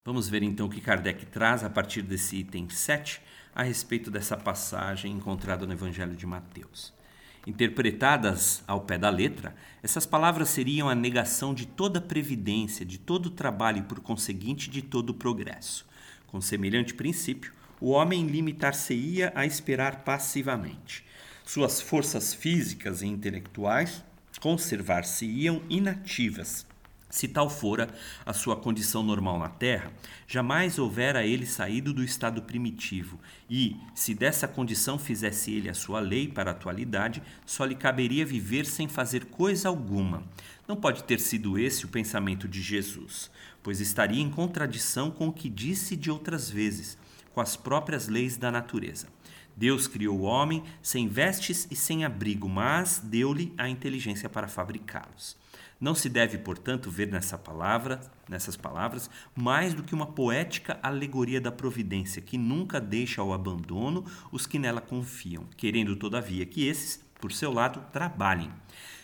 Vamos 0.05 0.29
ver 0.29 0.43
então 0.43 0.67
o 0.67 0.69
que 0.69 0.79
Kardec 0.79 1.25
traz 1.25 1.63
a 1.63 1.69
partir 1.69 2.03
desse 2.03 2.37
item 2.37 2.69
7 2.69 3.21
a 3.53 3.63
respeito 3.63 4.11
dessa 4.11 4.37
passagem 4.37 5.11
encontrada 5.11 5.65
no 5.65 5.73
Evangelho 5.73 6.15
de 6.15 6.25
Mateus. 6.25 6.94
Interpretadas 7.45 8.63
ao 8.67 8.81
pé 8.81 8.97
da 8.97 9.09
letra, 9.09 9.55
essas 9.83 10.05
palavras 10.05 10.49
seriam 10.49 10.89
a 10.89 10.95
negação 10.95 11.53
de 11.53 11.67
toda 11.67 12.01
previdência, 12.01 12.85
de 12.85 12.97
todo 12.97 13.29
trabalho 13.29 13.79
e, 13.79 13.83
por 13.83 13.99
conseguinte, 13.99 14.69
de 14.69 14.81
todo 14.81 15.13
progresso. 15.13 15.85
Com 16.27 16.41
semelhante 16.41 16.93
princípio, 16.93 17.53
o 17.79 17.89
homem 17.89 18.25
limitar-se-ia 18.25 19.31
a 19.35 19.45
esperar 19.45 20.03
passivamente. 20.03 21.05
Suas 21.45 21.79
forças 21.79 22.33
físicas 22.33 23.03
e 23.03 23.07
intelectuais 23.07 24.03
conservar-se-iam 24.39 25.61
inativas, 25.69 26.64
se 27.15 27.29
tal 27.29 27.49
fora 27.49 27.87
a 28.25 28.33
sua 28.33 28.57
condição 28.57 29.01
normal 29.01 29.39
na 29.39 29.47
Terra, 29.47 29.89
jamais 30.27 30.77
houvera 30.77 31.25
ele 31.25 31.45
saído 31.45 31.93
do 31.93 32.03
estado 32.03 32.41
primitivo, 32.41 33.17
e, 33.49 33.77
se 33.93 34.13
dessa 34.13 34.49
condição 34.49 34.99
fizesse 34.99 35.53
ele 35.53 35.69
a 35.69 35.73
sua 35.73 36.01
lei 36.01 36.27
para 36.27 36.51
a 36.51 36.53
atualidade, 36.53 37.23
só 37.45 37.63
lhe 37.63 37.73
caberia 37.73 38.25
viver 38.25 38.65
sem 38.65 38.89
fazer 38.89 39.27
coisa 39.27 39.69
alguma. 39.69 40.23
Não 40.67 40.75
pode 40.75 41.05
ter 41.05 41.21
sido 41.21 41.57
esse 41.57 41.85
o 41.85 41.87
pensamento 41.87 42.49
de 42.49 42.61
Jesus, 42.61 43.31
pois 43.63 43.79
estaria 43.79 44.21
em 44.21 44.29
contradição 44.29 45.09
com 45.09 45.29
o 45.29 45.33
que 45.33 45.47
disse 45.47 45.95
de 45.95 46.11
outras 46.11 46.49
vezes, 46.49 46.97
com 47.33 47.39
as 47.39 47.55
próprias 47.55 48.09
leis 48.09 48.35
da 48.35 48.51
natureza. 48.51 49.07
Deus 49.55 49.87
criou 49.87 50.19
o 50.19 50.23
homem 50.23 50.65
sem 50.81 51.07
vestes 51.07 51.65
e 51.71 51.77
sem 51.77 52.03
abrigo, 52.03 52.49
mas 52.49 52.99
deu-lhe 53.01 53.53
a 53.57 53.69
inteligência 53.69 54.27
para 54.27 54.49
fabricá-los. 54.49 55.44
Não 55.79 55.93
se 55.93 56.07
deve, 56.07 56.37
portanto, 56.37 56.89
ver 56.89 57.07
nessa 57.11 57.37
palavra, 57.37 57.99
nessas 58.29 58.55
palavras, 58.55 59.09
mais 59.35 59.73
do 59.73 59.83
que 59.83 59.93
uma 59.93 60.07
poética 60.07 60.79
alegoria 60.81 61.41
da 61.41 61.51
providência, 61.51 62.21
que 62.21 62.37
nunca 62.37 62.79
deixa 62.79 63.21
ao 63.21 63.33
abandono 63.33 64.05
os 64.31 64.47
que 64.47 64.57
nela 64.57 64.79
confiam, 64.79 65.45
querendo, 65.57 65.95
todavia, 65.95 66.45
que 66.45 66.65
esses, 66.65 67.03
por 67.19 67.31
seu 67.31 67.51
lado, 67.51 67.83
trabalhem. 67.91 68.51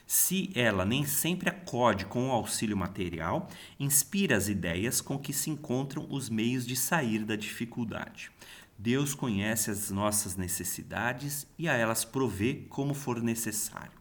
Se 0.07 0.49
ela 0.55 0.85
nem 0.85 1.05
sempre 1.05 1.49
acode 1.49 2.05
com 2.05 2.29
o 2.29 2.31
auxílio 2.31 2.75
material, 2.75 3.49
inspira 3.79 4.35
as 4.35 4.47
ideias 4.47 5.01
com 5.01 5.19
que 5.19 5.33
se 5.33 5.49
encontram 5.49 6.07
os 6.09 6.29
meios 6.29 6.65
de 6.65 6.75
sair 6.75 7.23
da 7.23 7.35
dificuldade. 7.35 8.31
Deus 8.77 9.13
conhece 9.13 9.69
as 9.69 9.91
nossas 9.91 10.35
necessidades 10.35 11.45
e 11.57 11.69
a 11.69 11.73
elas 11.73 12.03
provê 12.03 12.65
como 12.67 12.93
for 12.93 13.21
necessário. 13.21 14.00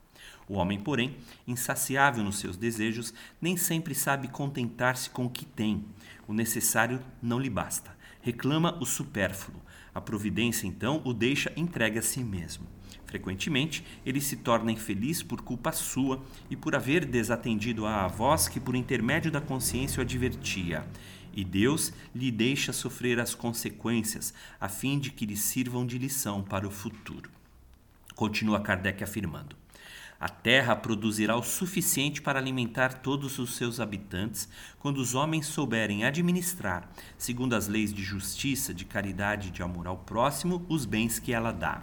O 0.50 0.54
homem, 0.54 0.80
porém, 0.80 1.16
insaciável 1.46 2.24
nos 2.24 2.40
seus 2.40 2.56
desejos, 2.56 3.14
nem 3.40 3.56
sempre 3.56 3.94
sabe 3.94 4.26
contentar-se 4.26 5.08
com 5.08 5.26
o 5.26 5.30
que 5.30 5.46
tem. 5.46 5.84
O 6.26 6.32
necessário 6.32 7.00
não 7.22 7.38
lhe 7.38 7.48
basta. 7.48 7.96
Reclama 8.20 8.76
o 8.80 8.84
supérfluo. 8.84 9.62
A 9.94 10.00
providência, 10.00 10.66
então, 10.66 11.02
o 11.04 11.14
deixa 11.14 11.52
entregue 11.56 12.00
a 12.00 12.02
si 12.02 12.24
mesmo. 12.24 12.66
Frequentemente, 13.06 13.86
ele 14.04 14.20
se 14.20 14.38
torna 14.38 14.72
infeliz 14.72 15.22
por 15.22 15.40
culpa 15.40 15.70
sua 15.70 16.20
e 16.50 16.56
por 16.56 16.74
haver 16.74 17.04
desatendido 17.04 17.86
à 17.86 18.08
voz 18.08 18.48
que, 18.48 18.58
por 18.58 18.74
intermédio 18.74 19.30
da 19.30 19.40
consciência, 19.40 20.00
o 20.00 20.02
advertia. 20.02 20.84
E 21.32 21.44
Deus 21.44 21.92
lhe 22.12 22.32
deixa 22.32 22.72
sofrer 22.72 23.20
as 23.20 23.36
consequências, 23.36 24.34
a 24.60 24.68
fim 24.68 24.98
de 24.98 25.12
que 25.12 25.26
lhe 25.26 25.36
sirvam 25.36 25.86
de 25.86 25.96
lição 25.96 26.42
para 26.42 26.66
o 26.66 26.72
futuro. 26.72 27.30
Continua 28.16 28.58
Kardec 28.58 29.04
afirmando. 29.04 29.59
A 30.20 30.28
terra 30.28 30.76
produzirá 30.76 31.34
o 31.34 31.42
suficiente 31.42 32.20
para 32.20 32.38
alimentar 32.38 32.92
todos 32.92 33.38
os 33.38 33.56
seus 33.56 33.80
habitantes 33.80 34.46
quando 34.78 34.98
os 34.98 35.14
homens 35.14 35.46
souberem 35.46 36.04
administrar, 36.04 36.90
segundo 37.16 37.56
as 37.56 37.66
leis 37.66 37.90
de 37.90 38.02
justiça, 38.02 38.74
de 38.74 38.84
caridade 38.84 39.48
e 39.48 39.50
de 39.50 39.62
amor 39.62 39.86
ao 39.86 39.96
próximo, 39.96 40.66
os 40.68 40.84
bens 40.84 41.18
que 41.18 41.32
ela 41.32 41.52
dá. 41.52 41.82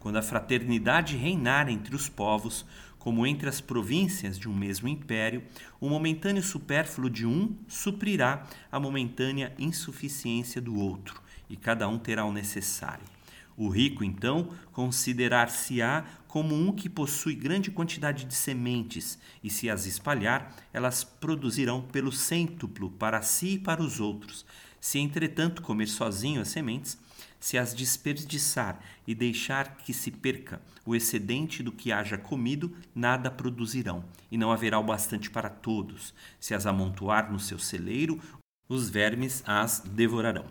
Quando 0.00 0.16
a 0.16 0.22
fraternidade 0.22 1.16
reinar 1.16 1.70
entre 1.70 1.96
os 1.96 2.10
povos, 2.10 2.66
como 2.98 3.26
entre 3.26 3.48
as 3.48 3.58
províncias 3.58 4.38
de 4.38 4.50
um 4.50 4.54
mesmo 4.54 4.86
império, 4.86 5.42
o 5.80 5.88
momentâneo 5.88 6.42
supérfluo 6.42 7.08
de 7.08 7.24
um 7.24 7.56
suprirá 7.66 8.46
a 8.70 8.78
momentânea 8.78 9.54
insuficiência 9.58 10.60
do 10.60 10.78
outro, 10.78 11.22
e 11.48 11.56
cada 11.56 11.88
um 11.88 11.98
terá 11.98 12.26
o 12.26 12.32
necessário. 12.34 13.17
O 13.58 13.68
rico, 13.68 14.04
então, 14.04 14.52
considerar-se-á 14.72 16.04
como 16.28 16.54
um 16.54 16.70
que 16.70 16.88
possui 16.88 17.34
grande 17.34 17.72
quantidade 17.72 18.24
de 18.24 18.32
sementes, 18.32 19.18
e 19.42 19.50
se 19.50 19.68
as 19.68 19.84
espalhar, 19.84 20.54
elas 20.72 21.02
produzirão 21.02 21.82
pelo 21.82 22.12
cêntuplo 22.12 22.88
para 22.92 23.20
si 23.20 23.54
e 23.54 23.58
para 23.58 23.82
os 23.82 23.98
outros. 23.98 24.46
Se, 24.80 25.00
entretanto, 25.00 25.60
comer 25.60 25.88
sozinho 25.88 26.40
as 26.40 26.46
sementes, 26.46 26.96
se 27.40 27.58
as 27.58 27.74
desperdiçar 27.74 28.78
e 29.04 29.12
deixar 29.12 29.76
que 29.78 29.92
se 29.92 30.12
perca 30.12 30.62
o 30.86 30.94
excedente 30.94 31.60
do 31.60 31.72
que 31.72 31.90
haja 31.90 32.16
comido, 32.16 32.72
nada 32.94 33.28
produzirão, 33.28 34.04
e 34.30 34.38
não 34.38 34.52
haverá 34.52 34.78
o 34.78 34.84
bastante 34.84 35.28
para 35.28 35.50
todos. 35.50 36.14
Se 36.38 36.54
as 36.54 36.64
amontoar 36.64 37.32
no 37.32 37.40
seu 37.40 37.58
celeiro, 37.58 38.20
os 38.68 38.88
vermes 38.88 39.42
as 39.44 39.80
devorarão. 39.80 40.44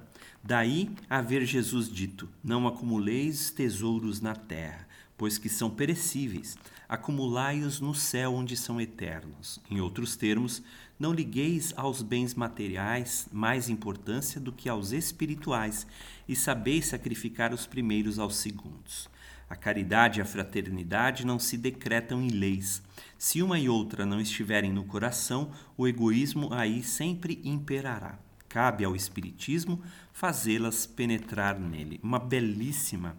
Daí 0.48 0.90
haver 1.10 1.46
Jesus 1.46 1.92
dito: 1.92 2.30
Não 2.42 2.70
acumuleis 2.70 3.52
tesouros 3.52 4.22
na 4.22 4.34
terra, 4.34 4.88
pois 5.18 5.38
que 5.38 5.50
são 5.50 5.70
perecíveis, 5.70 6.58
acumulai-os 6.88 7.82
no 7.82 7.94
céu 7.94 8.34
onde 8.34 8.56
são 8.56 8.80
eternos. 8.80 9.60
Em 9.70 9.82
outros 9.82 10.16
termos, 10.16 10.64
não 10.98 11.12
ligueis 11.12 11.74
aos 11.76 12.02
bens 12.02 12.34
materiais 12.34 13.28
mais 13.30 13.68
importância 13.68 14.40
do 14.40 14.54
que 14.54 14.70
aos 14.70 14.94
espirituais, 14.94 15.86
e 16.26 16.34
sabeis 16.34 16.86
sacrificar 16.86 17.54
os 17.54 17.68
primeiros 17.68 18.18
aos 18.18 18.38
segundos. 18.38 19.10
A 19.50 19.56
caridade 19.58 20.20
e 20.20 20.22
a 20.22 20.26
fraternidade 20.26 21.26
não 21.26 21.40
se 21.40 21.58
decretam 21.58 22.22
em 22.22 22.30
leis. 22.30 22.82
Se 23.18 23.44
uma 23.44 23.60
e 23.60 23.68
outra 23.68 24.06
não 24.06 24.22
estiverem 24.22 24.72
no 24.72 24.86
coração, 24.86 25.52
o 25.76 25.86
egoísmo 25.86 26.54
aí 26.54 26.84
sempre 26.84 27.42
imperará. 27.44 28.18
Cabe 28.50 28.86
ao 28.86 28.96
Espiritismo 28.96 29.82
fazê-las 30.14 30.86
penetrar 30.86 31.60
nele. 31.60 32.00
Uma 32.02 32.20
belíssima 32.20 33.16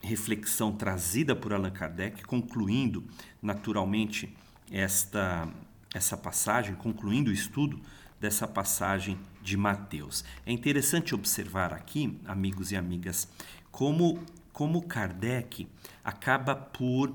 reflexão 0.00 0.72
trazida 0.72 1.36
por 1.36 1.52
Allan 1.52 1.70
Kardec, 1.70 2.24
concluindo 2.24 3.04
naturalmente 3.42 4.34
esta, 4.70 5.48
essa 5.94 6.16
passagem, 6.16 6.74
concluindo 6.74 7.30
o 7.30 7.34
estudo 7.34 7.80
dessa 8.20 8.46
passagem 8.46 9.18
de 9.42 9.56
Mateus. 9.56 10.24
É 10.44 10.52
interessante 10.52 11.14
observar 11.14 11.72
aqui, 11.72 12.18
amigos 12.26 12.72
e 12.72 12.76
amigas, 12.76 13.28
como, 13.70 14.22
como 14.52 14.82
Kardec 14.82 15.66
acaba 16.04 16.54
por 16.54 17.14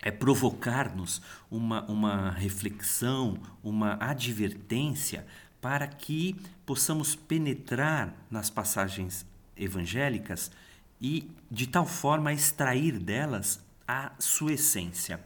é 0.00 0.12
provocar-nos 0.12 1.20
uma, 1.50 1.84
uma 1.90 2.30
reflexão, 2.30 3.36
uma 3.64 3.96
advertência 4.00 5.26
para 5.60 5.86
que 5.86 6.36
possamos 6.64 7.14
penetrar 7.14 8.14
nas 8.30 8.50
passagens 8.50 9.26
evangélicas 9.56 10.50
e 11.00 11.30
de 11.50 11.66
tal 11.66 11.86
forma 11.86 12.32
extrair 12.32 12.98
delas 12.98 13.60
a 13.86 14.12
sua 14.18 14.52
essência, 14.52 15.20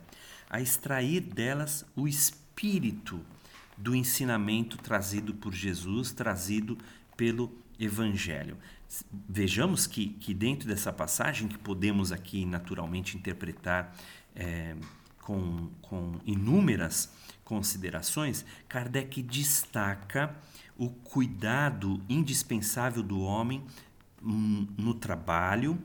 a 0.48 0.60
extrair 0.60 1.20
delas 1.20 1.84
o 1.96 2.06
espírito 2.06 3.20
do 3.76 3.94
ensinamento 3.94 4.76
trazido 4.78 5.34
por 5.34 5.52
Jesus, 5.52 6.12
trazido 6.12 6.78
pelo 7.16 7.52
Evangelho. 7.78 8.56
Vejamos 9.28 9.86
que, 9.86 10.10
que 10.10 10.34
dentro 10.34 10.68
dessa 10.68 10.92
passagem, 10.92 11.48
que 11.48 11.58
podemos 11.58 12.12
aqui 12.12 12.44
naturalmente 12.44 13.16
interpretar 13.16 13.96
é, 14.36 14.76
com, 15.20 15.70
com 15.80 16.20
inúmeras 16.24 17.10
considerações, 17.52 18.46
Kardec 18.66 19.20
destaca 19.22 20.34
o 20.74 20.88
cuidado 20.88 22.00
indispensável 22.08 23.02
do 23.02 23.20
homem 23.20 23.62
no 24.22 24.94
trabalho, 24.94 25.78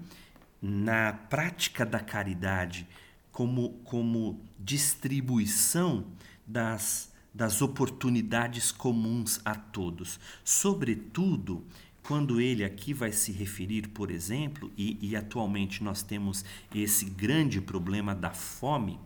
na 0.62 1.12
prática 1.12 1.86
da 1.86 2.00
caridade, 2.00 2.88
como, 3.34 3.72
como 3.84 4.40
distribuição 4.58 6.06
das, 6.48 7.12
das 7.34 7.62
oportunidades 7.62 8.72
comuns 8.72 9.42
a 9.44 9.54
todos. 9.54 10.22
Sobretudo, 10.46 11.66
quando 12.02 12.40
ele 12.40 12.64
aqui 12.64 12.94
vai 12.94 13.12
se 13.12 13.34
referir, 13.34 13.90
por 13.90 14.10
exemplo, 14.10 14.72
e, 14.78 14.98
e 15.02 15.18
atualmente 15.18 15.84
nós 15.84 16.02
temos 16.02 16.46
esse 16.74 17.04
grande 17.04 17.60
problema 17.60 18.16
da 18.16 18.30
fome 18.30 18.98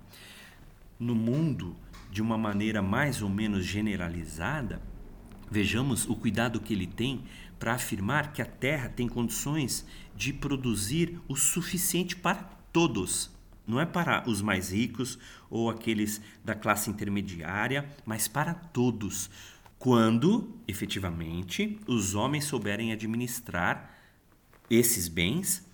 no 0.99 1.15
mundo 1.15 1.75
de 2.11 2.21
uma 2.21 2.37
maneira 2.37 2.81
mais 2.81 3.21
ou 3.21 3.29
menos 3.29 3.65
generalizada, 3.65 4.81
vejamos 5.49 6.07
o 6.07 6.15
cuidado 6.15 6.59
que 6.59 6.73
ele 6.73 6.85
tem 6.85 7.23
para 7.57 7.73
afirmar 7.73 8.33
que 8.33 8.41
a 8.41 8.45
Terra 8.45 8.89
tem 8.89 9.07
condições 9.07 9.85
de 10.15 10.33
produzir 10.33 11.19
o 11.27 11.35
suficiente 11.35 12.15
para 12.15 12.43
todos. 12.73 13.31
Não 13.65 13.79
é 13.79 13.85
para 13.85 14.29
os 14.29 14.41
mais 14.41 14.71
ricos 14.73 15.17
ou 15.49 15.69
aqueles 15.69 16.21
da 16.43 16.53
classe 16.53 16.89
intermediária, 16.89 17.89
mas 18.05 18.27
para 18.27 18.53
todos, 18.53 19.29
quando 19.79 20.53
efetivamente 20.67 21.79
os 21.87 22.13
homens 22.13 22.45
souberem 22.45 22.91
administrar 22.91 23.95
esses 24.69 25.07
bens 25.07 25.65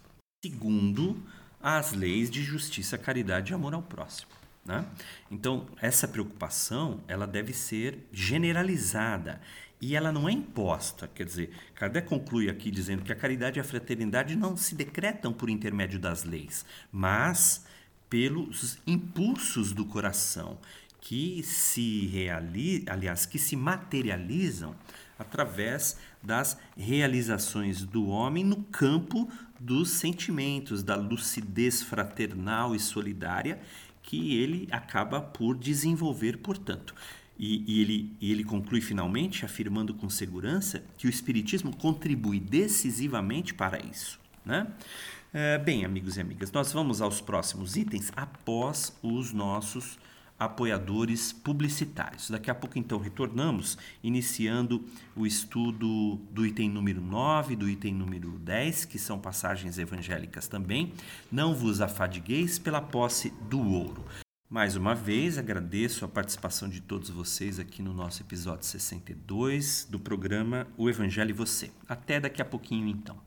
segundo 0.45 1.21
as 1.61 1.93
leis 1.93 2.29
de 2.29 2.43
justiça, 2.43 2.97
caridade 2.97 3.51
e 3.51 3.55
amor 3.55 3.73
ao 3.73 3.81
próximo. 3.81 4.36
Né? 4.67 4.85
Então, 5.31 5.65
essa 5.81 6.07
preocupação 6.07 7.01
ela 7.07 7.25
deve 7.25 7.53
ser 7.53 8.05
generalizada 8.11 9.39
e 9.79 9.95
ela 9.95 10.11
não 10.11 10.27
é 10.27 10.31
imposta. 10.31 11.07
Quer 11.07 11.25
dizer, 11.25 11.51
Kardec 11.73 12.07
conclui 12.07 12.49
aqui 12.49 12.69
dizendo 12.69 13.03
que 13.03 13.11
a 13.11 13.15
caridade 13.15 13.59
e 13.59 13.61
a 13.61 13.63
fraternidade 13.63 14.35
não 14.35 14.57
se 14.57 14.75
decretam 14.75 15.31
por 15.31 15.49
intermédio 15.49 15.99
das 15.99 16.23
leis, 16.23 16.65
mas 16.91 17.65
pelos 18.09 18.77
impulsos 18.85 19.71
do 19.71 19.85
coração 19.85 20.57
que 20.99 21.41
se 21.43 22.07
realizam, 22.07 22.93
aliás, 22.93 23.25
que 23.25 23.39
se 23.39 23.55
materializam 23.55 24.75
através 25.17 25.97
das 26.21 26.57
realizações 26.75 27.83
do 27.83 28.07
homem 28.07 28.43
no 28.43 28.63
campo 28.63 29.29
dos 29.59 29.91
sentimentos, 29.91 30.83
da 30.83 30.95
lucidez 30.95 31.81
fraternal 31.81 32.75
e 32.75 32.79
solidária 32.79 33.59
que 34.07 34.37
ele 34.37 34.69
acaba 34.71 35.19
por 35.19 35.57
desenvolver, 35.57 36.37
portanto. 36.37 36.95
E, 37.37 37.61
e, 37.67 37.81
ele, 37.81 38.15
e 38.21 38.31
ele 38.31 38.43
conclui 38.45 38.79
finalmente, 38.79 39.43
afirmando 39.43 39.93
com 39.93 40.09
segurança, 40.09 40.81
que 40.97 41.07
o 41.07 41.09
Espiritismo 41.09 41.75
contribui 41.75 42.39
decisivamente 42.39 43.53
para 43.53 43.77
isso. 43.85 44.17
Né? 44.45 44.65
É, 45.33 45.57
bem, 45.57 45.83
amigos 45.83 46.15
e 46.15 46.21
amigas, 46.21 46.49
nós 46.53 46.71
vamos 46.71 47.01
aos 47.01 47.19
próximos 47.19 47.75
itens 47.75 48.09
após 48.15 48.97
os 49.03 49.33
nossos 49.33 49.99
apoiadores 50.39 51.33
publicitários. 51.33 52.29
Daqui 52.29 52.51
a 52.51 52.55
pouco, 52.55 52.77
então, 52.77 52.99
retornamos, 52.99 53.77
iniciando 54.03 54.85
o 55.15 55.25
estudo 55.25 56.15
do 56.31 56.45
item 56.45 56.69
número 56.69 57.01
9, 57.01 57.55
do 57.55 57.69
item 57.69 57.93
número 57.93 58.31
10, 58.39 58.85
que 58.85 58.99
são 58.99 59.19
passagens 59.19 59.79
evangélicas 59.79 60.47
também. 60.47 60.93
Não 61.31 61.55
vos 61.55 61.81
afadigueis 61.81 62.59
pela 62.59 62.81
posse 62.81 63.31
do 63.49 63.59
ouro. 63.59 64.05
Mais 64.49 64.77
uma 64.77 64.95
vez, 64.95 65.37
agradeço 65.37 66.05
a 66.05 66.07
participação 66.07 66.69
de 66.69 66.79
todos 66.79 67.09
vocês 67.09 67.59
aqui 67.59 67.81
no 67.81 67.93
nosso 67.93 68.21
episódio 68.21 68.65
62 68.65 69.87
do 69.89 69.99
programa 69.99 70.67
O 70.77 70.89
Evangelho 70.89 71.31
e 71.31 71.33
Você. 71.33 71.69
Até 71.87 72.17
daqui 72.17 72.41
a 72.41 72.45
pouquinho, 72.45 72.87
então. 72.87 73.17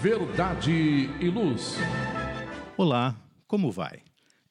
Verdade 0.00 0.72
e 0.72 1.28
Luz. 1.28 1.74
Olá, 2.76 3.14
como 3.46 3.70
vai? 3.70 4.02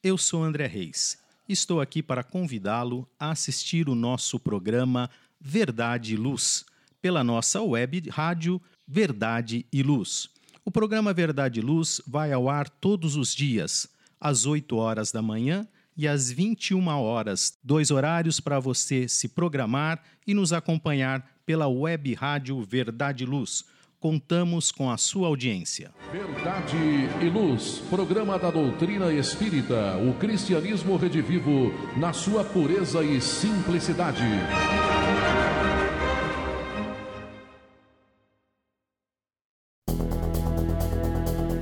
Eu 0.04 0.16
sou 0.16 0.44
André 0.44 0.68
Reis 0.68 1.23
estou 1.48 1.82
aqui 1.82 2.02
para 2.02 2.24
convidá-lo 2.24 3.08
a 3.20 3.32
assistir 3.32 3.90
o 3.90 3.96
nosso 3.96 4.40
programa 4.40 5.10
Verdade 5.40 6.14
e 6.14 6.18
Luz, 6.18 6.66
pela 7.02 7.24
nossa 7.24 7.62
web 7.62 8.10
rádio 8.10 8.62
Verdade 8.88 9.66
e 9.72 9.84
Luz. 9.84 10.30
O 10.64 10.72
programa 10.72 11.14
Verdade 11.14 11.60
e 11.60 11.64
Luz 11.64 12.02
vai 12.08 12.32
ao 12.32 12.50
ar 12.50 12.70
todos 12.70 13.18
os 13.18 13.36
dias, 13.36 13.90
às 14.20 14.46
8 14.46 14.76
horas 14.78 15.12
da 15.12 15.22
manhã 15.22 15.68
e 15.98 16.08
às 16.08 16.32
21 16.32 16.88
horas, 16.88 17.58
dois 17.64 17.92
horários 17.92 18.40
para 18.40 18.60
você 18.60 19.08
se 19.08 19.28
programar 19.28 20.02
e 20.26 20.34
nos 20.34 20.54
acompanhar 20.54 21.30
pela 21.46 21.68
web 21.68 22.14
rádio 22.14 22.62
Verdade 22.64 23.24
e 23.24 23.28
Luz 23.28 23.66
contamos 24.04 24.70
com 24.70 24.92
a 24.92 24.98
sua 24.98 25.30
audiência. 25.30 25.90
Verdade 26.12 26.76
e 27.22 27.30
Luz, 27.30 27.82
programa 27.90 28.38
da 28.38 28.52
doutrina 28.52 29.14
espírita, 29.14 29.96
o 29.96 30.14
cristianismo 30.16 30.98
redivivo 30.98 31.72
na 31.96 32.12
sua 32.12 32.44
pureza 32.44 33.02
e 33.02 33.22
simplicidade. 33.22 34.26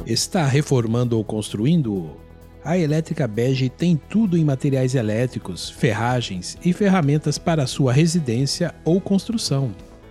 Está 0.08 0.48
reformando 0.48 1.16
ou 1.16 1.24
construindo? 1.24 2.18
A 2.66 2.76
Elétrica 2.76 3.28
Bege 3.28 3.70
tem 3.70 3.96
tudo 4.10 4.36
em 4.36 4.44
materiais 4.44 4.96
elétricos, 4.96 5.70
ferragens 5.70 6.58
e 6.66 6.74
ferramentas 6.74 7.38
para 7.38 7.68
sua 7.68 7.94
residência 7.94 8.74
ou 8.84 9.00
construção 9.00 9.76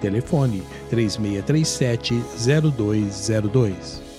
Telefone 0.00 0.62
3637 0.88 2.14
0202. 2.76 4.10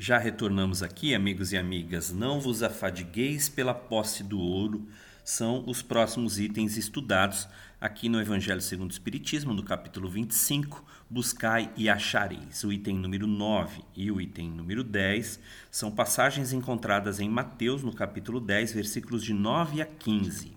Já 0.00 0.16
retornamos 0.16 0.80
aqui, 0.80 1.12
amigos 1.12 1.52
e 1.52 1.56
amigas. 1.56 2.12
Não 2.12 2.38
vos 2.38 2.62
afadigueis 2.62 3.48
pela 3.48 3.74
posse 3.74 4.22
do 4.22 4.38
ouro, 4.38 4.86
são 5.24 5.64
os 5.66 5.82
próximos 5.82 6.38
itens 6.38 6.76
estudados 6.76 7.48
aqui 7.80 8.08
no 8.08 8.20
Evangelho 8.20 8.60
segundo 8.60 8.90
o 8.90 8.92
Espiritismo, 8.92 9.52
no 9.52 9.64
capítulo 9.64 10.08
25, 10.08 10.84
Buscai 11.10 11.72
e 11.76 11.88
achareis. 11.88 12.62
O 12.62 12.72
item 12.72 12.96
número 12.96 13.26
9 13.26 13.82
e 13.96 14.08
o 14.12 14.20
item 14.20 14.48
número 14.48 14.84
10 14.84 15.40
são 15.68 15.90
passagens 15.90 16.52
encontradas 16.52 17.18
em 17.18 17.28
Mateus, 17.28 17.82
no 17.82 17.92
capítulo 17.92 18.38
10, 18.38 18.74
versículos 18.74 19.24
de 19.24 19.34
9 19.34 19.82
a 19.82 19.86
15. 19.86 20.52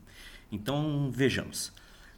Então, 0.51 1.09
vejamos. 1.11 1.73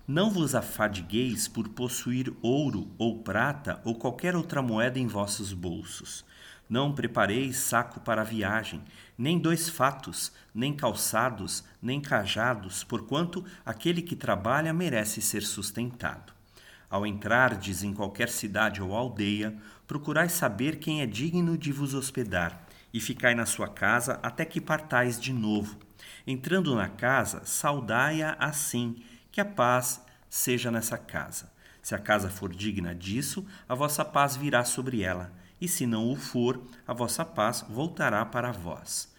Não 0.06 0.30
vos 0.30 0.56
afadigueis 0.56 1.48
por 1.48 1.70
possuir 1.70 2.34
ouro 2.42 2.92
ou 2.98 3.20
prata 3.20 3.80
ou 3.86 3.96
qualquer 3.96 4.36
outra 4.36 4.62
moeda 4.62 5.00
em 5.00 5.08
vossos 5.08 5.54
bolsos 5.54 6.26
não 6.74 6.92
prepareis 6.92 7.58
saco 7.58 8.00
para 8.00 8.22
a 8.22 8.26
viagem, 8.26 8.82
nem 9.16 9.38
dois 9.38 9.70
fatos, 9.70 10.32
nem 10.56 10.74
calçados, 10.74 11.64
nem 11.80 12.02
cajados, 12.02 12.84
porquanto 12.84 13.46
aquele 13.64 14.02
que 14.02 14.16
trabalha 14.16 14.74
merece 14.74 15.22
ser 15.22 15.44
sustentado. 15.44 16.34
Ao 16.90 17.06
entrardes 17.06 17.84
em 17.84 17.94
qualquer 17.94 18.28
cidade 18.28 18.82
ou 18.82 18.96
aldeia, 18.96 19.56
procurai 19.86 20.28
saber 20.30 20.78
quem 20.80 21.04
é 21.04 21.06
digno 21.06 21.56
de 21.60 21.72
vos 21.72 21.94
hospedar, 21.94 22.66
e 22.92 23.00
ficai 23.00 23.36
na 23.36 23.46
sua 23.46 23.68
casa 23.68 24.20
até 24.24 24.44
que 24.44 24.60
partais 24.60 25.22
de 25.22 25.32
novo. 25.32 25.78
Entrando 26.26 26.74
na 26.74 26.90
casa, 26.90 27.44
saudai-a 27.46 28.36
assim, 28.40 28.96
que 29.32 29.40
a 29.40 29.46
paz 29.46 30.04
seja 30.28 30.72
nessa 30.72 30.98
casa. 30.98 31.54
Se 31.84 31.94
a 31.94 32.00
casa 32.00 32.32
for 32.32 32.52
digna 32.52 32.96
disso, 32.96 33.46
a 33.70 33.76
vossa 33.76 34.04
paz 34.04 34.36
virá 34.36 34.66
sobre 34.66 35.04
ela 35.04 35.43
e 35.63 35.67
se 35.69 35.88
não 35.88 36.12
o 36.12 36.17
for, 36.17 36.62
a 36.86 36.93
vossa 36.93 37.23
paz 37.23 37.63
voltará 37.69 38.26
para 38.26 38.52
vós. 38.52 39.10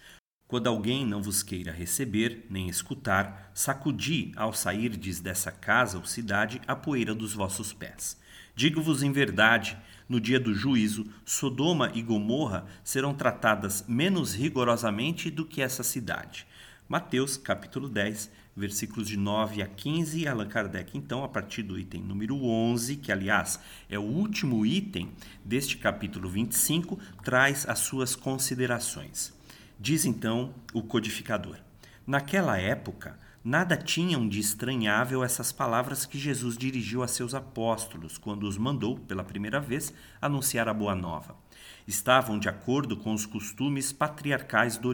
Quando 0.47 0.67
alguém 0.67 1.03
não 1.03 1.19
vos 1.19 1.41
queira 1.41 1.71
receber, 1.71 2.45
nem 2.51 2.69
escutar, 2.69 3.49
sacudi 3.51 4.31
ao 4.35 4.53
sairdes 4.53 5.19
dessa 5.19 5.51
casa 5.51 5.97
ou 5.97 6.05
cidade 6.05 6.61
a 6.67 6.75
poeira 6.75 7.15
dos 7.15 7.33
vossos 7.33 7.73
pés. 7.73 8.15
Digo-vos 8.55 9.01
em 9.01 9.11
verdade, 9.11 9.75
no 10.07 10.21
dia 10.21 10.39
do 10.39 10.53
juízo, 10.53 11.11
Sodoma 11.25 11.89
e 11.95 12.03
Gomorra 12.03 12.67
serão 12.83 13.15
tratadas 13.15 13.83
menos 13.87 14.35
rigorosamente 14.35 15.31
do 15.31 15.45
que 15.45 15.63
essa 15.63 15.81
cidade. 15.81 16.45
Mateus, 16.87 17.37
capítulo 17.37 17.89
10, 17.89 18.29
versículos 18.55 19.07
de 19.07 19.17
9 19.17 19.61
a 19.61 19.67
15, 19.67 20.27
Allan 20.27 20.47
Kardec, 20.47 20.97
então, 20.97 21.23
a 21.23 21.27
partir 21.27 21.61
do 21.61 21.77
item 21.77 22.01
número 22.01 22.41
11, 22.43 22.95
que 22.95 23.11
aliás 23.11 23.59
é 23.89 23.99
o 23.99 24.03
último 24.03 24.65
item 24.65 25.11
deste 25.43 25.77
capítulo 25.77 26.29
25, 26.29 26.97
traz 27.23 27.67
as 27.67 27.79
suas 27.79 28.15
considerações. 28.15 29.33
Diz 29.77 30.05
então 30.05 30.53
o 30.73 30.81
codificador: 30.81 31.57
Naquela 32.07 32.57
época, 32.57 33.19
nada 33.43 33.75
tinham 33.75 34.27
de 34.27 34.39
estranhável 34.39 35.21
essas 35.21 35.51
palavras 35.51 36.05
que 36.05 36.17
Jesus 36.17 36.57
dirigiu 36.57 37.03
a 37.03 37.07
seus 37.07 37.35
apóstolos 37.35 38.17
quando 38.17 38.43
os 38.43 38.57
mandou, 38.57 38.97
pela 38.97 39.23
primeira 39.23 39.59
vez, 39.59 39.93
anunciar 40.21 40.69
a 40.69 40.73
Boa 40.73 40.95
Nova. 40.95 41.35
Estavam 41.87 42.39
de 42.39 42.49
acordo 42.49 42.97
com 42.97 43.13
os 43.13 43.25
costumes 43.25 43.91
patriarcais 43.91 44.77
do 44.77 44.89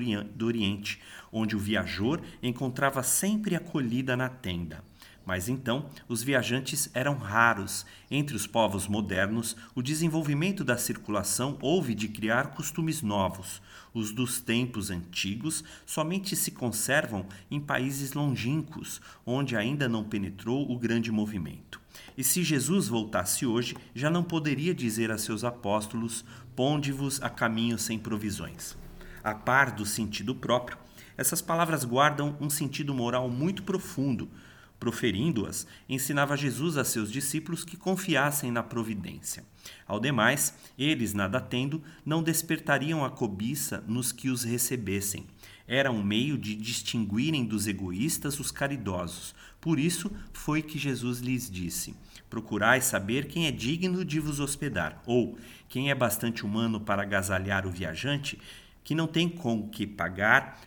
Oriente, 0.46 1.00
onde 1.32 1.56
o 1.56 1.60
viajor 1.60 2.22
encontrava 2.44 3.02
sempre 3.02 3.56
acolhida 3.56 4.18
na 4.18 4.28
tenda. 4.28 4.84
Mas 5.26 5.48
então, 5.48 5.90
os 6.08 6.24
viajantes 6.24 6.90
eram 6.94 7.16
raros. 7.16 7.86
Entre 8.10 8.36
os 8.36 8.48
povos 8.48 8.88
modernos, 8.88 9.56
o 9.76 9.82
desenvolvimento 9.82 10.64
da 10.64 10.78
circulação 10.78 11.58
houve 11.62 11.94
de 11.94 12.08
criar 12.08 12.52
costumes 12.52 13.02
novos. 13.02 13.62
Os 13.94 14.12
dos 14.12 14.40
tempos 14.40 14.90
antigos 14.90 15.64
somente 15.86 16.36
se 16.36 16.52
conservam 16.52 17.26
em 17.50 17.60
países 17.60 18.14
longínquos, 18.14 19.02
onde 19.26 19.56
ainda 19.56 19.88
não 19.88 20.04
penetrou 20.04 20.70
o 20.72 20.78
grande 20.78 21.12
movimento. 21.12 21.81
E 22.18 22.24
se 22.24 22.44
Jesus 22.44 22.88
voltasse 22.88 23.46
hoje, 23.46 23.76
já 23.94 24.10
não 24.10 24.24
poderia 24.24 24.74
dizer 24.74 25.12
a 25.12 25.18
seus 25.18 25.44
apóstolos: 25.44 26.26
Ponde-vos 26.56 27.22
a 27.22 27.30
caminho 27.30 27.78
sem 27.78 27.98
provisões. 27.98 28.78
A 29.24 29.34
par 29.34 29.72
do 29.72 29.86
sentido 29.86 30.34
próprio, 30.34 30.78
essas 31.18 31.42
palavras 31.42 31.84
guardam 31.84 32.36
um 32.40 32.50
sentido 32.50 32.94
moral 32.94 33.30
muito 33.30 33.64
profundo 33.64 34.30
Proferindo-as, 34.82 35.68
ensinava 35.88 36.36
Jesus 36.36 36.76
a 36.76 36.84
seus 36.84 37.12
discípulos 37.12 37.64
que 37.64 37.78
confiassem 37.78 38.50
na 38.50 38.64
providência. 38.64 39.46
Ao 39.86 40.00
demais, 40.00 40.58
eles, 40.76 41.14
nada 41.14 41.40
tendo, 41.40 41.84
não 42.04 42.24
despertariam 42.24 43.06
a 43.06 43.10
cobiça 43.12 43.84
nos 43.88 44.12
que 44.12 44.28
os 44.28 44.44
recebessem. 44.44 45.28
Era 45.74 45.90
um 45.90 46.04
meio 46.04 46.38
de 46.38 46.54
distinguirem 46.54 47.46
dos 47.46 47.66
egoístas 47.66 48.38
os 48.42 48.52
caridosos. 48.52 49.34
Por 49.62 49.80
isso 49.80 50.12
foi 50.34 50.62
que 50.62 50.78
Jesus 50.78 51.20
lhes 51.20 51.50
disse: 51.50 51.96
Procurai 52.30 52.82
saber 52.82 53.28
quem 53.28 53.48
é 53.48 53.52
digno 53.52 54.04
de 54.04 54.20
vos 54.20 54.42
hospedar, 54.42 55.02
ou 55.06 55.38
quem 55.70 55.90
é 55.90 55.96
bastante 55.96 56.46
humano 56.46 56.82
para 56.82 57.04
agasalhar 57.04 57.66
o 57.66 57.72
viajante, 57.72 58.38
que 58.84 58.94
não 58.94 59.08
tem 59.08 59.30
com 59.30 59.70
que 59.70 59.88
pagar 59.88 60.60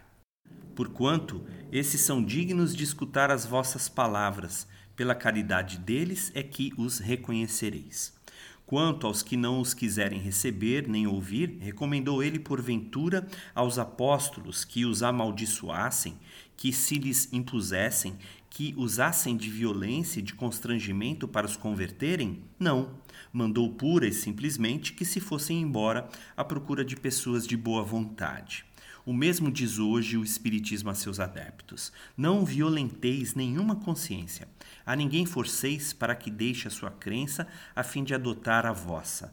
Porquanto 0.75 1.45
esses 1.71 2.01
são 2.01 2.25
dignos 2.25 2.75
de 2.75 2.83
escutar 2.83 3.31
as 3.31 3.47
vossas 3.47 3.89
palavras, 3.89 4.67
pela 4.97 5.15
caridade 5.15 5.79
deles 5.79 6.33
é 6.35 6.43
que 6.43 6.73
os 6.77 6.99
reconhecereis. 6.99 8.13
Quanto 8.67 9.07
aos 9.07 9.23
que 9.23 9.37
não 9.37 9.61
os 9.61 9.75
quiserem 9.75 10.19
receber 10.19 10.89
nem 10.89 11.07
ouvir, 11.07 11.59
recomendou 11.61 12.23
ele 12.23 12.39
porventura 12.39 13.27
aos 13.55 13.79
apóstolos 13.79 14.65
que 14.65 14.87
os 14.87 15.03
amaldiçoassem, 15.03 16.19
que 16.57 16.73
se 16.73 16.95
lhes 16.97 17.31
impusessem, 17.31 18.17
que 18.49 18.73
usassem 18.77 19.37
de 19.37 19.51
violência 19.51 20.21
e 20.21 20.23
de 20.23 20.33
constrangimento 20.33 21.29
para 21.29 21.47
os 21.47 21.57
converterem? 21.57 22.43
Não. 22.59 22.91
Mandou 23.33 23.69
pura 23.75 24.07
e 24.07 24.13
simplesmente 24.13 24.95
que 24.95 25.05
se 25.05 25.21
fossem 25.21 25.61
embora 25.61 26.09
à 26.37 26.43
procura 26.43 26.85
de 26.85 26.97
pessoas 26.97 27.47
de 27.47 27.57
boa 27.57 27.83
vontade. 27.83 28.65
O 29.05 29.13
mesmo 29.13 29.51
diz 29.51 29.79
hoje 29.79 30.17
o 30.17 30.25
Espiritismo 30.25 30.89
a 30.89 30.95
seus 30.95 31.21
adeptos: 31.21 31.93
Não 32.17 32.45
violenteis 32.45 33.35
nenhuma 33.35 33.77
consciência. 33.77 34.49
A 34.87 34.95
ninguém 34.95 35.25
forceis 35.25 35.93
para 35.93 36.15
que 36.15 36.31
deixe 36.31 36.69
a 36.69 36.71
sua 36.71 36.91
crença 36.91 37.47
a 37.75 37.83
fim 37.83 38.05
de 38.05 38.15
adotar 38.15 38.67
a 38.67 38.73
vossa. 38.73 39.33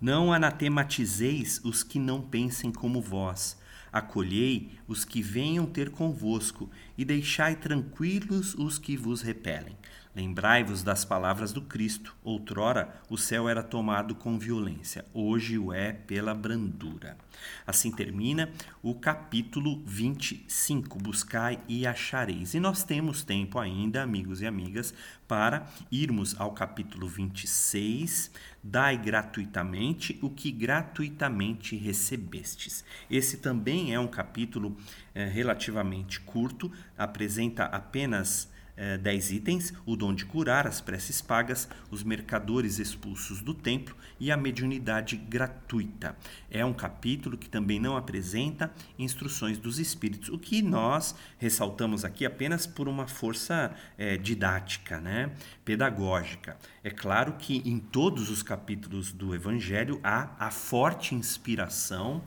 Não 0.00 0.32
anatematizeis 0.32 1.60
os 1.64 1.82
que 1.82 1.98
não 1.98 2.20
pensem 2.20 2.70
como 2.70 3.00
vós. 3.00 3.58
Acolhei 3.92 4.78
os 4.86 5.04
que 5.04 5.22
venham 5.22 5.64
ter 5.64 5.90
convosco 5.90 6.70
e 6.98 7.04
deixai 7.04 7.56
tranquilos 7.56 8.54
os 8.54 8.78
que 8.78 8.96
vos 8.96 9.22
repelem. 9.22 9.76
Lembrai-vos 10.16 10.82
das 10.82 11.04
palavras 11.04 11.52
do 11.52 11.60
Cristo. 11.60 12.16
Outrora 12.24 13.02
o 13.10 13.18
céu 13.18 13.50
era 13.50 13.62
tomado 13.62 14.14
com 14.14 14.38
violência, 14.38 15.04
hoje 15.12 15.58
o 15.58 15.74
é 15.74 15.92
pela 15.92 16.32
brandura. 16.32 17.18
Assim 17.66 17.90
termina 17.90 18.50
o 18.82 18.94
capítulo 18.94 19.82
25. 19.84 20.98
Buscai 20.98 21.60
e 21.68 21.86
achareis. 21.86 22.54
E 22.54 22.60
nós 22.60 22.82
temos 22.82 23.22
tempo 23.22 23.58
ainda, 23.58 24.02
amigos 24.02 24.40
e 24.40 24.46
amigas, 24.46 24.94
para 25.28 25.66
irmos 25.92 26.34
ao 26.40 26.52
capítulo 26.52 27.06
26. 27.06 28.30
Dai 28.62 28.96
gratuitamente 28.96 30.18
o 30.22 30.30
que 30.30 30.50
gratuitamente 30.50 31.76
recebestes. 31.76 32.82
Esse 33.10 33.36
também 33.36 33.92
é 33.92 34.00
um 34.00 34.08
capítulo 34.08 34.78
é, 35.14 35.26
relativamente 35.26 36.20
curto, 36.20 36.72
apresenta 36.96 37.64
apenas 37.64 38.55
eh, 38.76 38.98
dez 38.98 39.30
itens: 39.30 39.72
o 39.84 39.96
dom 39.96 40.14
de 40.14 40.24
curar, 40.24 40.66
as 40.66 40.80
preces 40.80 41.20
pagas, 41.20 41.68
os 41.90 42.02
mercadores 42.02 42.78
expulsos 42.78 43.40
do 43.40 43.54
templo 43.54 43.96
e 44.20 44.30
a 44.30 44.36
mediunidade 44.36 45.16
gratuita. 45.16 46.16
É 46.50 46.64
um 46.64 46.72
capítulo 46.72 47.36
que 47.36 47.48
também 47.48 47.80
não 47.80 47.96
apresenta 47.96 48.72
instruções 48.98 49.58
dos 49.58 49.78
espíritos, 49.78 50.28
o 50.28 50.38
que 50.38 50.62
nós 50.62 51.14
ressaltamos 51.38 52.04
aqui 52.04 52.24
apenas 52.26 52.66
por 52.66 52.88
uma 52.88 53.06
força 53.06 53.74
eh, 53.98 54.16
didática, 54.16 55.00
né? 55.00 55.32
pedagógica. 55.64 56.56
É 56.82 56.90
claro 56.90 57.34
que 57.34 57.62
em 57.64 57.78
todos 57.78 58.30
os 58.30 58.42
capítulos 58.42 59.12
do 59.12 59.34
Evangelho 59.34 60.00
há 60.02 60.30
a 60.38 60.50
forte 60.50 61.14
inspiração 61.14 62.22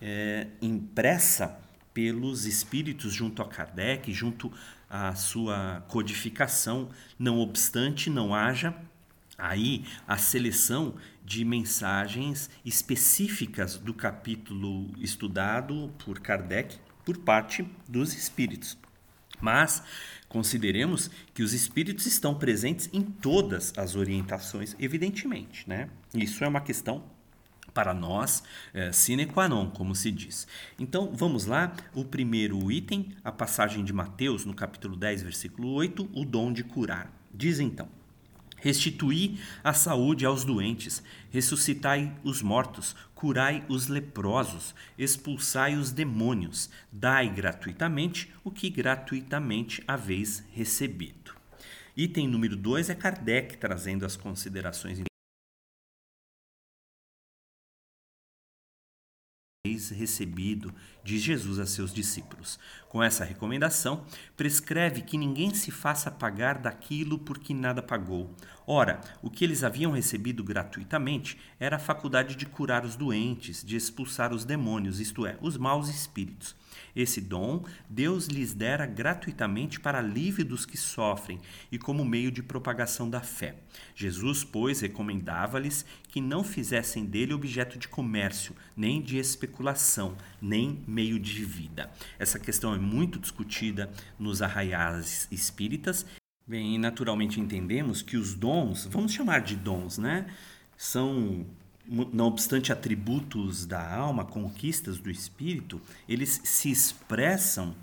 eh, 0.00 0.46
impressa 0.60 1.58
pelos 1.92 2.44
espíritos 2.44 3.12
junto 3.12 3.40
a 3.40 3.48
Kardec, 3.48 4.12
junto 4.12 4.52
a 4.96 5.14
sua 5.14 5.84
codificação, 5.88 6.88
não 7.18 7.38
obstante 7.38 8.08
não 8.08 8.34
haja 8.34 8.74
aí 9.36 9.84
a 10.08 10.16
seleção 10.16 10.94
de 11.22 11.44
mensagens 11.44 12.48
específicas 12.64 13.76
do 13.76 13.92
capítulo 13.92 14.90
estudado 14.98 15.92
por 16.02 16.20
Kardec 16.20 16.78
por 17.04 17.18
parte 17.18 17.68
dos 17.86 18.14
espíritos. 18.14 18.78
Mas 19.38 19.82
consideremos 20.30 21.10
que 21.34 21.42
os 21.42 21.52
espíritos 21.52 22.06
estão 22.06 22.34
presentes 22.34 22.88
em 22.90 23.02
todas 23.02 23.74
as 23.76 23.96
orientações, 23.96 24.74
evidentemente, 24.78 25.68
né? 25.68 25.90
Isso 26.14 26.42
é 26.42 26.48
uma 26.48 26.62
questão 26.62 27.04
para 27.76 27.92
nós, 27.92 28.42
é, 28.72 28.90
sine 28.90 29.26
qua 29.26 29.46
non, 29.46 29.68
como 29.68 29.94
se 29.94 30.10
diz. 30.10 30.48
Então, 30.78 31.12
vamos 31.12 31.44
lá. 31.44 31.76
O 31.92 32.06
primeiro 32.06 32.72
item, 32.72 33.10
a 33.22 33.30
passagem 33.30 33.84
de 33.84 33.92
Mateus, 33.92 34.46
no 34.46 34.54
capítulo 34.54 34.96
10, 34.96 35.22
versículo 35.22 35.68
8, 35.74 36.08
o 36.14 36.24
dom 36.24 36.50
de 36.50 36.64
curar. 36.64 37.12
Diz 37.34 37.60
então: 37.60 37.86
Restituí 38.56 39.38
a 39.62 39.74
saúde 39.74 40.24
aos 40.24 40.42
doentes, 40.42 41.02
ressuscitai 41.30 42.16
os 42.24 42.40
mortos, 42.40 42.96
curai 43.14 43.62
os 43.68 43.88
leprosos, 43.88 44.74
expulsai 44.96 45.76
os 45.76 45.92
demônios, 45.92 46.70
dai 46.90 47.28
gratuitamente 47.28 48.32
o 48.42 48.50
que 48.50 48.70
gratuitamente 48.70 49.84
haveis 49.86 50.42
recebido. 50.50 51.36
Item 51.94 52.26
número 52.26 52.56
2 52.56 52.88
é 52.88 52.94
Kardec 52.94 53.58
trazendo 53.58 54.06
as 54.06 54.16
considerações 54.16 54.98
recebido, 59.74 60.72
diz 61.02 61.22
Jesus 61.22 61.58
a 61.58 61.66
seus 61.66 61.92
discípulos. 61.92 62.58
Com 62.88 63.02
essa 63.02 63.24
recomendação, 63.24 64.04
prescreve 64.36 65.02
que 65.02 65.18
ninguém 65.18 65.52
se 65.52 65.70
faça 65.70 66.10
pagar 66.10 66.58
daquilo 66.58 67.18
por 67.18 67.38
que 67.38 67.52
nada 67.52 67.82
pagou. 67.82 68.34
Ora, 68.66 69.00
o 69.22 69.30
que 69.30 69.44
eles 69.44 69.62
haviam 69.62 69.92
recebido 69.92 70.42
gratuitamente 70.42 71.38
era 71.60 71.76
a 71.76 71.78
faculdade 71.78 72.34
de 72.34 72.46
curar 72.46 72.84
os 72.84 72.96
doentes, 72.96 73.62
de 73.64 73.76
expulsar 73.76 74.34
os 74.34 74.44
demônios, 74.44 74.98
isto 74.98 75.24
é, 75.24 75.38
os 75.40 75.56
maus 75.56 75.88
espíritos. 75.88 76.56
Esse 76.94 77.20
dom 77.20 77.64
Deus 77.88 78.26
lhes 78.26 78.52
dera 78.52 78.84
gratuitamente 78.84 79.78
para 79.78 79.98
alívio 79.98 80.44
dos 80.44 80.66
que 80.66 80.76
sofrem 80.76 81.38
e 81.70 81.78
como 81.78 82.04
meio 82.04 82.32
de 82.32 82.42
propagação 82.42 83.08
da 83.08 83.20
fé. 83.20 83.54
Jesus, 83.94 84.42
pois, 84.42 84.80
recomendava-lhes 84.80 85.86
que 86.08 86.20
não 86.20 86.42
fizessem 86.42 87.04
dele 87.04 87.34
objeto 87.34 87.78
de 87.78 87.86
comércio, 87.86 88.56
nem 88.76 89.00
de 89.00 89.16
especulação, 89.16 90.16
nem 90.40 90.82
meio 90.88 91.20
de 91.20 91.44
vida. 91.44 91.90
Essa 92.18 92.38
questão 92.38 92.74
é 92.74 92.78
muito 92.78 93.20
discutida 93.20 93.90
nos 94.18 94.42
arraiais 94.42 95.28
espíritas. 95.30 96.04
Bem, 96.46 96.78
naturalmente 96.78 97.40
entendemos 97.40 98.02
que 98.02 98.16
os 98.16 98.34
dons, 98.34 98.86
vamos 98.86 99.12
chamar 99.12 99.40
de 99.40 99.56
dons, 99.56 99.98
né? 99.98 100.26
São 100.76 101.44
não 101.88 102.26
obstante 102.26 102.72
atributos 102.72 103.64
da 103.64 103.94
alma, 103.94 104.24
conquistas 104.24 104.98
do 104.98 105.10
espírito, 105.10 105.80
eles 106.08 106.40
se 106.42 106.70
expressam 106.70 107.74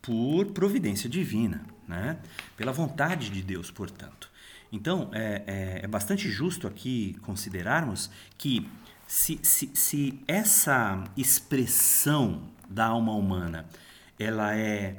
por 0.00 0.46
providência 0.46 1.08
divina, 1.10 1.64
né? 1.86 2.18
pela 2.56 2.72
vontade 2.72 3.28
de 3.28 3.42
Deus, 3.42 3.70
portanto. 3.70 4.30
Então, 4.72 5.10
é, 5.12 5.42
é, 5.46 5.80
é 5.84 5.86
bastante 5.86 6.28
justo 6.28 6.66
aqui 6.66 7.16
considerarmos 7.22 8.10
que 8.38 8.66
se, 9.06 9.38
se, 9.42 9.70
se 9.74 10.20
essa 10.26 11.04
expressão 11.16 12.42
da 12.68 12.86
alma 12.86 13.12
humana 13.12 13.66
ela 14.18 14.56
é 14.56 14.96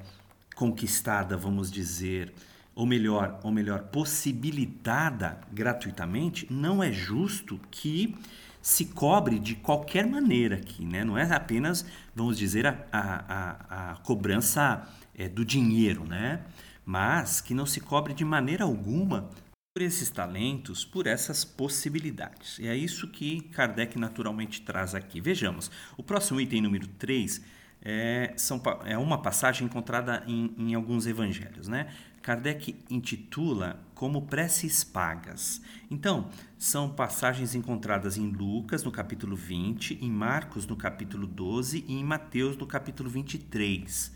conquistada, 0.56 1.38
vamos 1.38 1.72
dizer, 1.72 2.34
ou 2.74 2.86
melhor, 2.86 3.40
ou 3.44 3.52
melhor, 3.52 3.84
possibilitada 3.84 5.40
gratuitamente, 5.52 6.48
não 6.52 6.82
é 6.82 6.92
justo 6.92 7.60
que 7.70 8.16
se 8.62 8.86
cobre 8.86 9.40
de 9.40 9.56
qualquer 9.56 10.06
maneira 10.06 10.56
aqui, 10.56 10.86
né? 10.86 11.04
Não 11.04 11.18
é 11.18 11.24
apenas, 11.34 11.86
vamos 12.16 12.38
dizer, 12.38 12.68
a, 12.68 12.78
a, 12.92 13.92
a 13.92 13.96
cobrança 13.98 14.88
é, 15.16 15.28
do 15.28 15.44
dinheiro, 15.44 16.06
né? 16.06 16.42
Mas 16.86 17.42
que 17.42 17.54
não 17.54 17.66
se 17.66 17.82
cobre 17.82 18.14
de 18.14 18.24
maneira 18.24 18.64
alguma 18.64 19.30
por 19.74 19.82
esses 19.82 20.10
talentos, 20.10 20.84
por 20.84 21.08
essas 21.08 21.46
possibilidades. 21.46 22.60
E 22.60 22.68
é 22.68 22.76
isso 22.76 23.08
que 23.08 23.42
Kardec 23.54 23.98
naturalmente 23.98 24.62
traz 24.62 24.94
aqui. 24.94 25.22
Vejamos, 25.22 25.72
o 25.98 26.04
próximo 26.04 26.42
item 26.42 26.62
número 26.62 26.88
3 26.88 27.42
é, 27.82 28.34
são, 28.36 28.62
é 28.86 28.98
uma 28.98 29.22
passagem 29.22 29.66
encontrada 29.66 30.24
em, 30.28 30.54
em 30.58 30.74
alguns 30.74 31.08
evangelhos. 31.08 31.68
Né? 31.70 31.88
Kardec 32.22 32.76
intitula 32.88 33.84
como 33.96 34.28
preces 34.28 34.84
pagas. 34.84 35.60
Então, 35.90 36.30
são 36.56 36.88
passagens 36.88 37.56
encontradas 37.56 38.16
em 38.16 38.30
Lucas, 38.30 38.84
no 38.84 38.92
capítulo 38.92 39.36
20, 39.36 39.98
em 40.00 40.12
Marcos, 40.12 40.68
no 40.68 40.76
capítulo 40.76 41.26
12 41.26 41.84
e 41.88 41.94
em 41.96 42.04
Mateus, 42.04 42.56
no 42.56 42.68
capítulo 42.68 43.10
23. 43.10 44.12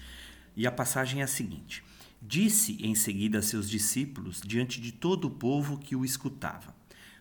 E 0.55 0.67
a 0.67 0.71
passagem 0.71 1.21
é 1.21 1.23
a 1.23 1.27
seguinte: 1.27 1.83
Disse 2.21 2.77
em 2.79 2.93
seguida 2.93 3.39
a 3.39 3.41
seus 3.41 3.67
discípulos, 3.67 4.39
diante 4.45 4.79
de 4.79 4.91
todo 4.91 5.25
o 5.25 5.31
povo 5.31 5.79
que 5.79 5.95
o 5.95 6.05
escutava: 6.05 6.75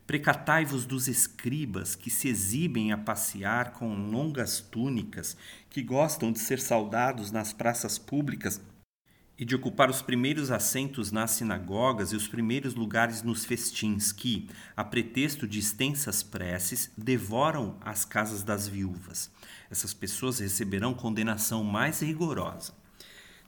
Precatai-vos 0.06 0.84
dos 0.84 1.08
escribas 1.08 1.96
que 1.96 2.10
se 2.10 2.28
exibem 2.28 2.92
a 2.92 2.98
passear 2.98 3.72
com 3.72 4.10
longas 4.10 4.60
túnicas, 4.60 5.34
que 5.70 5.82
gostam 5.82 6.30
de 6.30 6.40
ser 6.40 6.60
saudados 6.60 7.30
nas 7.30 7.54
praças 7.54 7.96
públicas 7.96 8.60
e 9.38 9.44
de 9.44 9.54
ocupar 9.54 9.90
os 9.90 10.00
primeiros 10.00 10.50
assentos 10.50 11.10
nas 11.10 11.32
sinagogas 11.32 12.12
e 12.12 12.16
os 12.16 12.28
primeiros 12.28 12.74
lugares 12.74 13.22
nos 13.22 13.44
festins, 13.44 14.12
que, 14.12 14.48
a 14.76 14.84
pretexto 14.84 15.46
de 15.46 15.58
extensas 15.58 16.22
preces, 16.22 16.90
devoram 16.96 17.76
as 17.80 18.04
casas 18.04 18.42
das 18.42 18.68
viúvas. 18.68 19.30
Essas 19.70 19.92
pessoas 19.92 20.38
receberão 20.38 20.94
condenação 20.94 21.64
mais 21.64 22.00
rigorosa. 22.00 22.72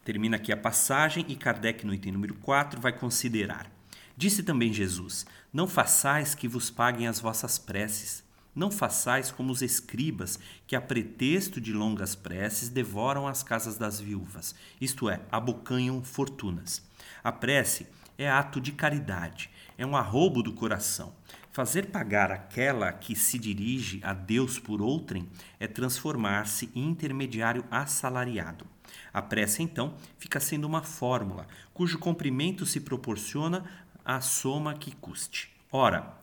Termina 0.04 0.36
aqui 0.36 0.52
a 0.52 0.56
passagem 0.56 1.24
e 1.28 1.36
Kardec, 1.36 1.86
no 1.86 1.94
item 1.94 2.12
número 2.12 2.34
4, 2.34 2.80
vai 2.80 2.92
considerar. 2.92 3.70
Disse 4.16 4.42
também 4.42 4.72
Jesus: 4.72 5.26
Não 5.52 5.68
façais 5.68 6.34
que 6.34 6.48
vos 6.48 6.70
paguem 6.70 7.06
as 7.06 7.20
vossas 7.20 7.58
preces. 7.58 8.25
Não 8.56 8.70
façais 8.70 9.30
como 9.30 9.52
os 9.52 9.60
escribas, 9.60 10.38
que 10.66 10.74
a 10.74 10.80
pretexto 10.80 11.60
de 11.60 11.74
longas 11.74 12.14
preces 12.14 12.70
devoram 12.70 13.28
as 13.28 13.42
casas 13.42 13.76
das 13.76 14.00
viúvas, 14.00 14.54
isto 14.80 15.10
é, 15.10 15.20
abocanham 15.30 16.02
fortunas. 16.02 16.82
A 17.22 17.30
prece 17.30 17.86
é 18.16 18.30
ato 18.30 18.58
de 18.58 18.72
caridade, 18.72 19.50
é 19.76 19.84
um 19.84 19.94
arrobo 19.94 20.42
do 20.42 20.54
coração. 20.54 21.12
Fazer 21.52 21.88
pagar 21.88 22.32
aquela 22.32 22.92
que 22.92 23.14
se 23.14 23.38
dirige 23.38 24.00
a 24.02 24.14
Deus 24.14 24.58
por 24.58 24.80
outrem 24.80 25.28
é 25.60 25.66
transformar-se 25.66 26.70
em 26.74 26.88
intermediário 26.88 27.62
assalariado. 27.70 28.66
A 29.12 29.20
prece, 29.20 29.62
então, 29.62 29.94
fica 30.18 30.40
sendo 30.40 30.66
uma 30.66 30.82
fórmula 30.82 31.46
cujo 31.74 31.98
comprimento 31.98 32.64
se 32.64 32.80
proporciona 32.80 33.64
à 34.02 34.20
soma 34.22 34.72
que 34.74 34.94
custe. 34.96 35.50
Ora, 35.70 36.14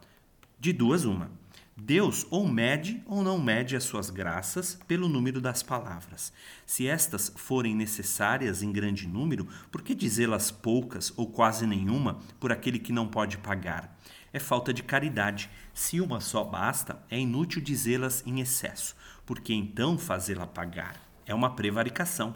de 0.60 0.74
duas, 0.74 1.06
uma. 1.06 1.43
Deus 1.86 2.26
ou 2.30 2.48
mede 2.48 3.04
ou 3.06 3.22
não 3.22 3.38
mede 3.38 3.76
as 3.76 3.84
suas 3.84 4.10
graças 4.10 4.80
pelo 4.88 5.10
número 5.10 5.42
das 5.42 5.62
palavras. 5.62 6.32
Se 6.66 6.88
estas 6.88 7.30
forem 7.36 7.76
necessárias 7.76 8.64
em 8.64 8.72
grande 8.72 9.06
número, 9.06 9.46
por 9.70 9.82
que 9.82 9.94
dizê-las 9.94 10.50
poucas 10.50 11.12
ou 11.18 11.28
quase 11.28 11.68
nenhuma 11.68 12.20
por 12.40 12.54
aquele 12.54 12.80
que 12.80 12.94
não 12.94 13.06
pode 13.06 13.38
pagar? 13.38 14.00
É 14.32 14.40
falta 14.40 14.74
de 14.74 14.82
caridade. 14.82 15.50
Se 15.74 16.00
uma 16.00 16.22
só 16.22 16.46
basta, 16.46 17.04
é 17.12 17.20
inútil 17.20 17.62
dizê-las 17.62 18.24
em 18.26 18.40
excesso, 18.40 18.96
porque 19.26 19.54
então 19.54 19.98
fazê-la 19.98 20.48
pagar 20.48 20.96
é 21.26 21.34
uma 21.34 21.54
prevaricação. 21.54 22.34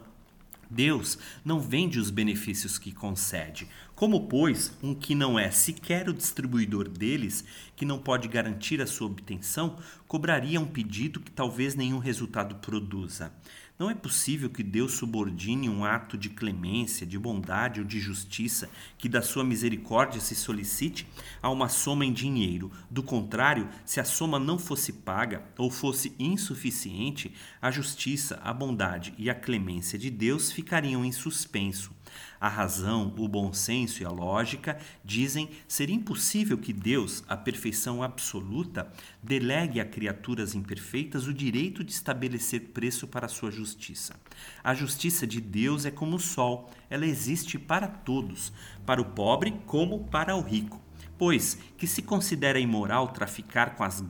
Deus 0.70 1.18
não 1.44 1.60
vende 1.60 1.98
os 1.98 2.10
benefícios 2.10 2.78
que 2.78 2.92
concede. 2.92 3.68
Como, 3.94 4.28
pois, 4.28 4.72
um 4.82 4.94
que 4.94 5.14
não 5.14 5.38
é 5.38 5.50
sequer 5.50 6.08
o 6.08 6.14
distribuidor 6.14 6.88
deles, 6.88 7.44
que 7.74 7.84
não 7.84 7.98
pode 7.98 8.28
garantir 8.28 8.80
a 8.80 8.86
sua 8.86 9.08
obtenção, 9.08 9.76
cobraria 10.06 10.60
um 10.60 10.66
pedido 10.66 11.20
que 11.20 11.30
talvez 11.30 11.74
nenhum 11.74 11.98
resultado 11.98 12.56
produza? 12.56 13.32
Não 13.78 13.88
é 13.88 13.94
possível 13.94 14.50
que 14.50 14.64
Deus 14.64 14.94
subordine 14.94 15.68
um 15.68 15.84
ato 15.84 16.18
de 16.18 16.28
clemência, 16.28 17.06
de 17.06 17.16
bondade 17.16 17.78
ou 17.78 17.86
de 17.86 18.00
justiça 18.00 18.68
que 18.98 19.08
da 19.08 19.22
sua 19.22 19.44
misericórdia 19.44 20.20
se 20.20 20.34
solicite 20.34 21.06
a 21.40 21.48
uma 21.48 21.68
soma 21.68 22.04
em 22.04 22.12
dinheiro. 22.12 22.72
Do 22.90 23.04
contrário, 23.04 23.68
se 23.84 24.00
a 24.00 24.04
soma 24.04 24.36
não 24.36 24.58
fosse 24.58 24.92
paga 24.92 25.44
ou 25.56 25.70
fosse 25.70 26.12
insuficiente, 26.18 27.32
a 27.62 27.70
justiça, 27.70 28.40
a 28.42 28.52
bondade 28.52 29.14
e 29.16 29.30
a 29.30 29.34
clemência 29.34 29.96
de 29.96 30.10
Deus 30.10 30.50
ficariam 30.50 31.04
em 31.04 31.12
suspenso. 31.12 31.97
A 32.40 32.48
razão, 32.48 33.12
o 33.16 33.28
bom 33.28 33.52
senso 33.52 34.02
e 34.02 34.06
a 34.06 34.10
lógica 34.10 34.78
dizem 35.04 35.50
ser 35.66 35.90
impossível 35.90 36.56
que 36.56 36.72
Deus, 36.72 37.24
a 37.28 37.36
perfeição 37.36 38.02
absoluta, 38.02 38.92
delegue 39.22 39.80
a 39.80 39.84
criaturas 39.84 40.54
imperfeitas 40.54 41.26
o 41.26 41.34
direito 41.34 41.82
de 41.82 41.92
estabelecer 41.92 42.68
preço 42.72 43.06
para 43.06 43.28
sua 43.28 43.50
justiça. 43.50 44.14
A 44.62 44.74
justiça 44.74 45.26
de 45.26 45.40
Deus 45.40 45.84
é 45.84 45.90
como 45.90 46.16
o 46.16 46.20
sol, 46.20 46.70
ela 46.88 47.06
existe 47.06 47.58
para 47.58 47.88
todos, 47.88 48.52
para 48.86 49.00
o 49.00 49.04
pobre 49.04 49.54
como 49.66 50.04
para 50.04 50.36
o 50.36 50.40
rico. 50.40 50.80
Pois 51.18 51.58
que 51.76 51.86
se 51.86 52.00
considera 52.00 52.60
imoral 52.60 53.08
traficar 53.08 53.74
com 53.74 53.82
as, 53.82 54.02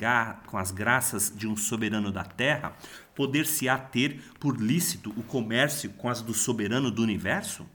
com 0.46 0.58
as 0.58 0.70
graças 0.70 1.32
de 1.34 1.48
um 1.48 1.56
soberano 1.56 2.12
da 2.12 2.22
terra, 2.22 2.76
poder-se-á 3.14 3.78
ter 3.78 4.22
por 4.38 4.60
lícito 4.60 5.10
o 5.16 5.22
comércio 5.22 5.90
com 5.90 6.10
as 6.10 6.20
do 6.20 6.34
soberano 6.34 6.90
do 6.90 7.02
universo? 7.02 7.66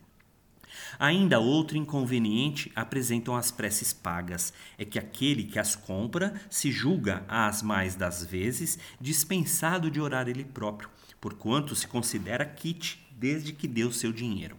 Ainda 1.00 1.40
outro 1.40 1.78
inconveniente 1.78 2.72
apresentam 2.76 3.36
as 3.36 3.52
preces 3.52 3.94
pagas, 3.94 4.54
é 4.78 4.86
que 4.86 5.00
aquele 5.00 5.44
que 5.44 5.60
as 5.60 5.76
compra 5.76 6.34
se 6.50 6.72
julga, 6.72 7.24
às 7.28 7.62
mais 7.62 7.96
das 7.96 8.26
vezes, 8.26 8.78
dispensado 9.00 9.90
de 9.90 10.00
orar 10.00 10.28
ele 10.28 10.44
próprio, 10.44 10.90
porquanto 11.20 11.76
se 11.76 11.88
considera 11.88 12.46
kit 12.46 13.06
desde 13.12 13.54
que 13.54 13.68
deu 13.68 13.92
seu 13.92 14.12
dinheiro. 14.12 14.58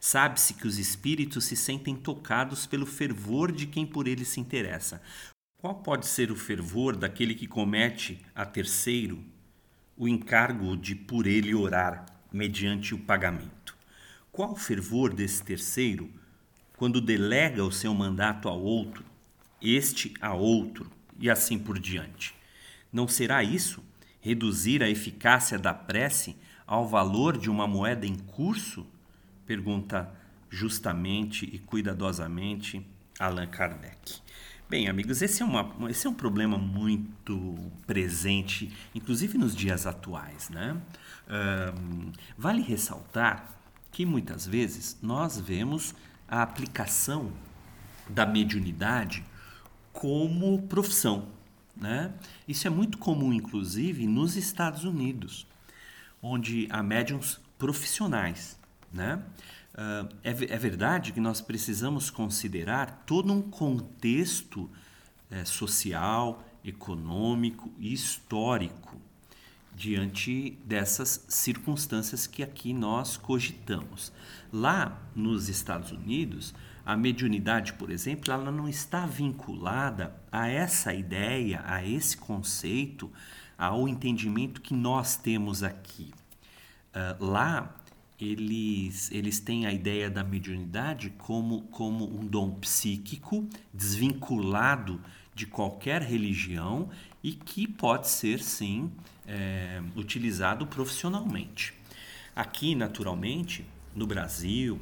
Sabe-se 0.00 0.54
que 0.54 0.66
os 0.66 0.78
espíritos 0.78 1.44
se 1.44 1.56
sentem 1.56 1.94
tocados 1.94 2.66
pelo 2.66 2.86
fervor 2.86 3.52
de 3.52 3.66
quem 3.66 3.86
por 3.86 4.06
eles 4.08 4.28
se 4.28 4.40
interessa. 4.40 5.02
Qual 5.58 5.74
pode 5.76 6.06
ser 6.06 6.30
o 6.30 6.36
fervor 6.36 6.96
daquele 6.96 7.34
que 7.34 7.46
comete 7.46 8.24
a 8.34 8.44
terceiro 8.44 9.22
o 9.96 10.06
encargo 10.06 10.76
de 10.76 10.94
por 10.94 11.26
ele 11.26 11.54
orar 11.54 12.06
mediante 12.32 12.94
o 12.94 12.98
pagamento? 12.98 13.65
Qual 14.36 14.52
o 14.52 14.56
fervor 14.56 15.14
desse 15.14 15.42
terceiro 15.42 16.10
quando 16.76 17.00
delega 17.00 17.64
o 17.64 17.72
seu 17.72 17.94
mandato 17.94 18.50
ao 18.50 18.60
outro, 18.60 19.02
este 19.62 20.12
a 20.20 20.34
outro 20.34 20.90
e 21.18 21.30
assim 21.30 21.58
por 21.58 21.78
diante? 21.78 22.34
Não 22.92 23.08
será 23.08 23.42
isso 23.42 23.82
reduzir 24.20 24.82
a 24.82 24.90
eficácia 24.90 25.58
da 25.58 25.72
prece 25.72 26.36
ao 26.66 26.86
valor 26.86 27.38
de 27.38 27.48
uma 27.48 27.66
moeda 27.66 28.06
em 28.06 28.14
curso? 28.14 28.86
Pergunta 29.46 30.14
justamente 30.50 31.48
e 31.50 31.58
cuidadosamente 31.58 32.86
Allan 33.18 33.46
Kardec. 33.46 34.20
Bem, 34.68 34.86
amigos, 34.86 35.22
esse 35.22 35.42
é, 35.42 35.46
uma, 35.46 35.74
esse 35.88 36.06
é 36.06 36.10
um 36.10 36.14
problema 36.14 36.58
muito 36.58 37.56
presente, 37.86 38.70
inclusive 38.94 39.38
nos 39.38 39.56
dias 39.56 39.86
atuais. 39.86 40.50
Né? 40.50 40.76
Um, 41.26 42.12
vale 42.36 42.60
ressaltar 42.60 43.56
que 43.96 44.04
muitas 44.04 44.46
vezes 44.46 44.98
nós 45.00 45.40
vemos 45.40 45.94
a 46.28 46.42
aplicação 46.42 47.32
da 48.06 48.26
mediunidade 48.26 49.24
como 49.90 50.60
profissão. 50.64 51.28
Né? 51.74 52.12
Isso 52.46 52.66
é 52.66 52.70
muito 52.70 52.98
comum, 52.98 53.32
inclusive, 53.32 54.06
nos 54.06 54.36
Estados 54.36 54.84
Unidos, 54.84 55.46
onde 56.20 56.68
há 56.70 56.82
médiums 56.82 57.40
profissionais. 57.56 58.58
Né? 58.92 59.14
Uh, 59.72 60.14
é, 60.22 60.30
é, 60.30 60.58
verdade 60.58 61.10
que 61.10 61.20
nós 61.20 61.40
precisamos 61.40 62.10
considerar 62.10 63.02
todo 63.06 63.32
um 63.32 63.40
contexto 63.40 64.70
é, 65.30 65.42
social, 65.46 66.44
econômico 66.62 67.72
e 67.78 67.94
histórico 67.94 69.00
diante 69.76 70.58
dessas 70.64 71.26
circunstâncias 71.28 72.26
que 72.26 72.42
aqui 72.42 72.72
nós 72.72 73.18
cogitamos. 73.18 74.10
Lá 74.50 75.02
nos 75.14 75.50
Estados 75.50 75.92
Unidos, 75.92 76.54
a 76.84 76.96
mediunidade, 76.96 77.74
por 77.74 77.90
exemplo, 77.90 78.32
ela 78.32 78.50
não 78.50 78.66
está 78.66 79.04
vinculada 79.04 80.16
a 80.32 80.48
essa 80.48 80.94
ideia, 80.94 81.62
a 81.66 81.86
esse 81.86 82.16
conceito, 82.16 83.12
ao 83.58 83.86
entendimento 83.86 84.62
que 84.62 84.72
nós 84.72 85.16
temos 85.16 85.62
aqui. 85.62 86.10
Uh, 86.94 87.24
lá, 87.24 87.76
eles, 88.18 89.10
eles 89.12 89.40
têm 89.40 89.66
a 89.66 89.72
ideia 89.72 90.08
da 90.08 90.24
mediunidade 90.24 91.10
como, 91.18 91.62
como 91.64 92.04
um 92.18 92.26
dom 92.26 92.52
psíquico 92.52 93.46
desvinculado 93.74 95.02
de 95.34 95.46
qualquer 95.46 96.00
religião 96.00 96.88
e 97.22 97.32
que 97.32 97.68
pode 97.68 98.08
ser, 98.08 98.40
sim, 98.40 98.90
é, 99.26 99.82
utilizado 99.94 100.66
profissionalmente. 100.66 101.74
Aqui, 102.34 102.74
naturalmente, 102.74 103.64
no 103.94 104.06
Brasil, 104.06 104.78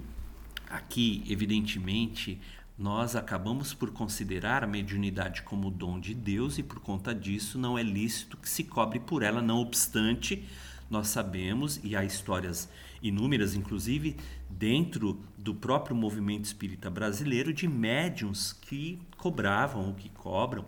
aqui, 0.68 1.24
evidentemente, 1.28 2.40
nós 2.76 3.14
acabamos 3.14 3.72
por 3.72 3.92
considerar 3.92 4.64
a 4.64 4.66
mediunidade 4.66 5.42
como 5.42 5.70
dom 5.70 6.00
de 6.00 6.12
Deus 6.12 6.58
e 6.58 6.62
por 6.62 6.80
conta 6.80 7.14
disso 7.14 7.56
não 7.58 7.78
é 7.78 7.82
lícito 7.82 8.36
que 8.36 8.48
se 8.48 8.64
cobre 8.64 8.98
por 8.98 9.22
ela, 9.22 9.40
não 9.40 9.58
obstante, 9.58 10.44
nós 10.90 11.08
sabemos 11.08 11.80
e 11.84 11.94
há 11.94 12.04
histórias 12.04 12.68
inúmeras, 13.00 13.54
inclusive 13.54 14.16
dentro 14.50 15.20
do 15.38 15.54
próprio 15.54 15.94
movimento 15.94 16.44
espírita 16.44 16.90
brasileiro, 16.90 17.52
de 17.52 17.68
médiums 17.68 18.52
que 18.52 18.98
cobravam 19.16 19.88
ou 19.88 19.94
que 19.94 20.08
cobram 20.08 20.64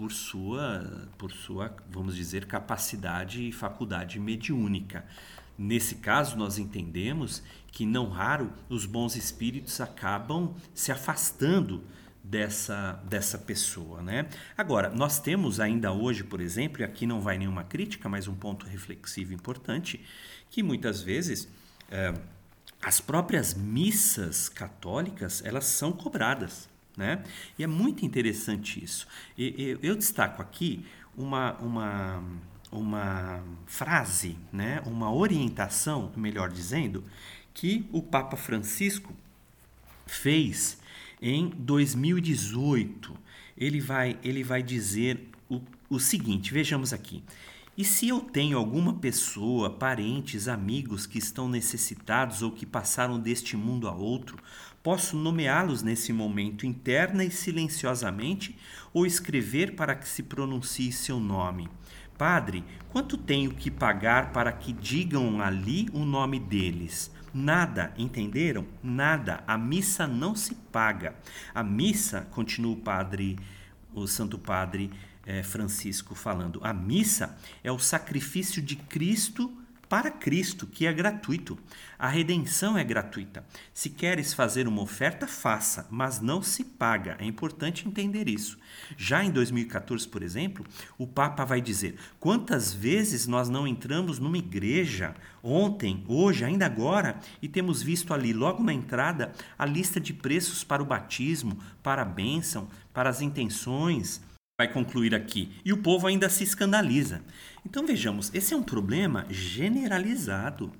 por 0.00 0.12
sua, 0.12 1.10
por 1.18 1.30
sua, 1.30 1.76
vamos 1.90 2.16
dizer, 2.16 2.46
capacidade 2.46 3.46
e 3.46 3.52
faculdade 3.52 4.18
mediúnica. 4.18 5.04
Nesse 5.58 5.96
caso, 5.96 6.38
nós 6.38 6.56
entendemos 6.56 7.42
que, 7.70 7.84
não 7.84 8.08
raro, 8.08 8.50
os 8.70 8.86
bons 8.86 9.14
espíritos 9.14 9.78
acabam 9.78 10.54
se 10.72 10.90
afastando 10.90 11.84
dessa, 12.24 12.92
dessa 13.04 13.36
pessoa. 13.36 14.00
Né? 14.00 14.26
Agora, 14.56 14.88
nós 14.88 15.20
temos 15.20 15.60
ainda 15.60 15.92
hoje, 15.92 16.24
por 16.24 16.40
exemplo, 16.40 16.80
e 16.80 16.84
aqui 16.84 17.06
não 17.06 17.20
vai 17.20 17.36
nenhuma 17.36 17.64
crítica, 17.64 18.08
mas 18.08 18.26
um 18.26 18.34
ponto 18.34 18.64
reflexivo 18.64 19.34
importante, 19.34 20.02
que 20.48 20.62
muitas 20.62 21.02
vezes 21.02 21.46
é, 21.90 22.14
as 22.80 23.02
próprias 23.02 23.52
missas 23.52 24.48
católicas 24.48 25.44
elas 25.44 25.66
são 25.66 25.92
cobradas. 25.92 26.69
Né? 26.96 27.22
E 27.58 27.64
é 27.64 27.66
muito 27.66 28.04
interessante 28.04 28.82
isso. 28.82 29.06
E, 29.38 29.54
eu, 29.70 29.78
eu 29.82 29.96
destaco 29.96 30.42
aqui 30.42 30.84
uma, 31.16 31.54
uma 31.58 32.22
uma 32.72 33.42
frase, 33.66 34.36
né, 34.52 34.80
uma 34.86 35.12
orientação, 35.12 36.12
melhor 36.16 36.50
dizendo, 36.50 37.04
que 37.52 37.84
o 37.92 38.00
Papa 38.00 38.36
Francisco 38.36 39.12
fez 40.06 40.78
em 41.20 41.48
2018. 41.48 43.16
Ele 43.56 43.80
vai, 43.80 44.18
ele 44.22 44.44
vai 44.44 44.62
dizer 44.62 45.28
o, 45.48 45.60
o 45.88 45.98
seguinte: 45.98 46.52
vejamos 46.52 46.92
aqui. 46.92 47.22
E 47.76 47.84
se 47.84 48.08
eu 48.08 48.20
tenho 48.20 48.58
alguma 48.58 48.94
pessoa, 48.94 49.70
parentes, 49.70 50.48
amigos 50.48 51.06
que 51.06 51.18
estão 51.18 51.48
necessitados 51.48 52.42
ou 52.42 52.50
que 52.50 52.66
passaram 52.66 53.18
deste 53.18 53.56
mundo 53.56 53.88
a 53.88 53.92
outro, 53.92 54.38
posso 54.82 55.16
nomeá-los 55.16 55.82
nesse 55.82 56.12
momento 56.12 56.66
interna 56.66 57.24
e 57.24 57.30
silenciosamente 57.30 58.56
ou 58.92 59.06
escrever 59.06 59.74
para 59.74 59.94
que 59.94 60.08
se 60.08 60.22
pronuncie 60.22 60.92
seu 60.92 61.20
nome. 61.20 61.68
Padre, 62.16 62.64
quanto 62.90 63.16
tenho 63.16 63.54
que 63.54 63.70
pagar 63.70 64.32
para 64.32 64.52
que 64.52 64.72
digam 64.72 65.40
ali 65.40 65.88
o 65.92 66.04
nome 66.04 66.38
deles? 66.38 67.10
Nada, 67.32 67.94
entenderam? 67.96 68.66
Nada. 68.82 69.42
A 69.46 69.56
missa 69.56 70.06
não 70.06 70.34
se 70.34 70.54
paga. 70.54 71.14
A 71.54 71.62
missa, 71.62 72.22
continua 72.30 72.72
o 72.72 72.76
padre, 72.76 73.38
o 73.94 74.06
Santo 74.06 74.38
Padre 74.38 74.90
eh, 75.26 75.42
Francisco 75.42 76.14
falando, 76.14 76.60
a 76.62 76.72
missa 76.72 77.36
é 77.62 77.70
o 77.70 77.78
sacrifício 77.78 78.60
de 78.60 78.76
Cristo 78.76 79.52
para 79.90 80.08
Cristo, 80.08 80.68
que 80.68 80.86
é 80.86 80.92
gratuito. 80.92 81.58
A 81.98 82.06
redenção 82.06 82.78
é 82.78 82.84
gratuita. 82.84 83.44
Se 83.74 83.90
queres 83.90 84.32
fazer 84.32 84.68
uma 84.68 84.82
oferta, 84.82 85.26
faça, 85.26 85.88
mas 85.90 86.20
não 86.20 86.40
se 86.40 86.62
paga. 86.62 87.16
É 87.18 87.24
importante 87.24 87.88
entender 87.88 88.28
isso. 88.28 88.56
Já 88.96 89.24
em 89.24 89.32
2014, 89.32 90.06
por 90.06 90.22
exemplo, 90.22 90.64
o 90.96 91.08
Papa 91.08 91.44
vai 91.44 91.60
dizer: 91.60 91.96
quantas 92.20 92.72
vezes 92.72 93.26
nós 93.26 93.48
não 93.48 93.66
entramos 93.66 94.20
numa 94.20 94.38
igreja, 94.38 95.12
ontem, 95.42 96.04
hoje, 96.06 96.44
ainda 96.44 96.66
agora, 96.66 97.18
e 97.42 97.48
temos 97.48 97.82
visto 97.82 98.14
ali, 98.14 98.32
logo 98.32 98.62
na 98.62 98.72
entrada, 98.72 99.32
a 99.58 99.66
lista 99.66 99.98
de 99.98 100.14
preços 100.14 100.62
para 100.62 100.84
o 100.84 100.86
batismo, 100.86 101.58
para 101.82 102.02
a 102.02 102.04
bênção, 102.04 102.68
para 102.94 103.10
as 103.10 103.20
intenções 103.20 104.22
vai 104.60 104.68
concluir 104.68 105.14
aqui. 105.14 105.50
E 105.64 105.72
o 105.72 105.78
povo 105.78 106.06
ainda 106.06 106.28
se 106.28 106.44
escandaliza. 106.44 107.22
Então 107.64 107.86
vejamos, 107.86 108.30
esse 108.34 108.52
é 108.52 108.56
um 108.56 108.62
problema 108.62 109.24
generalizado. 109.30 110.70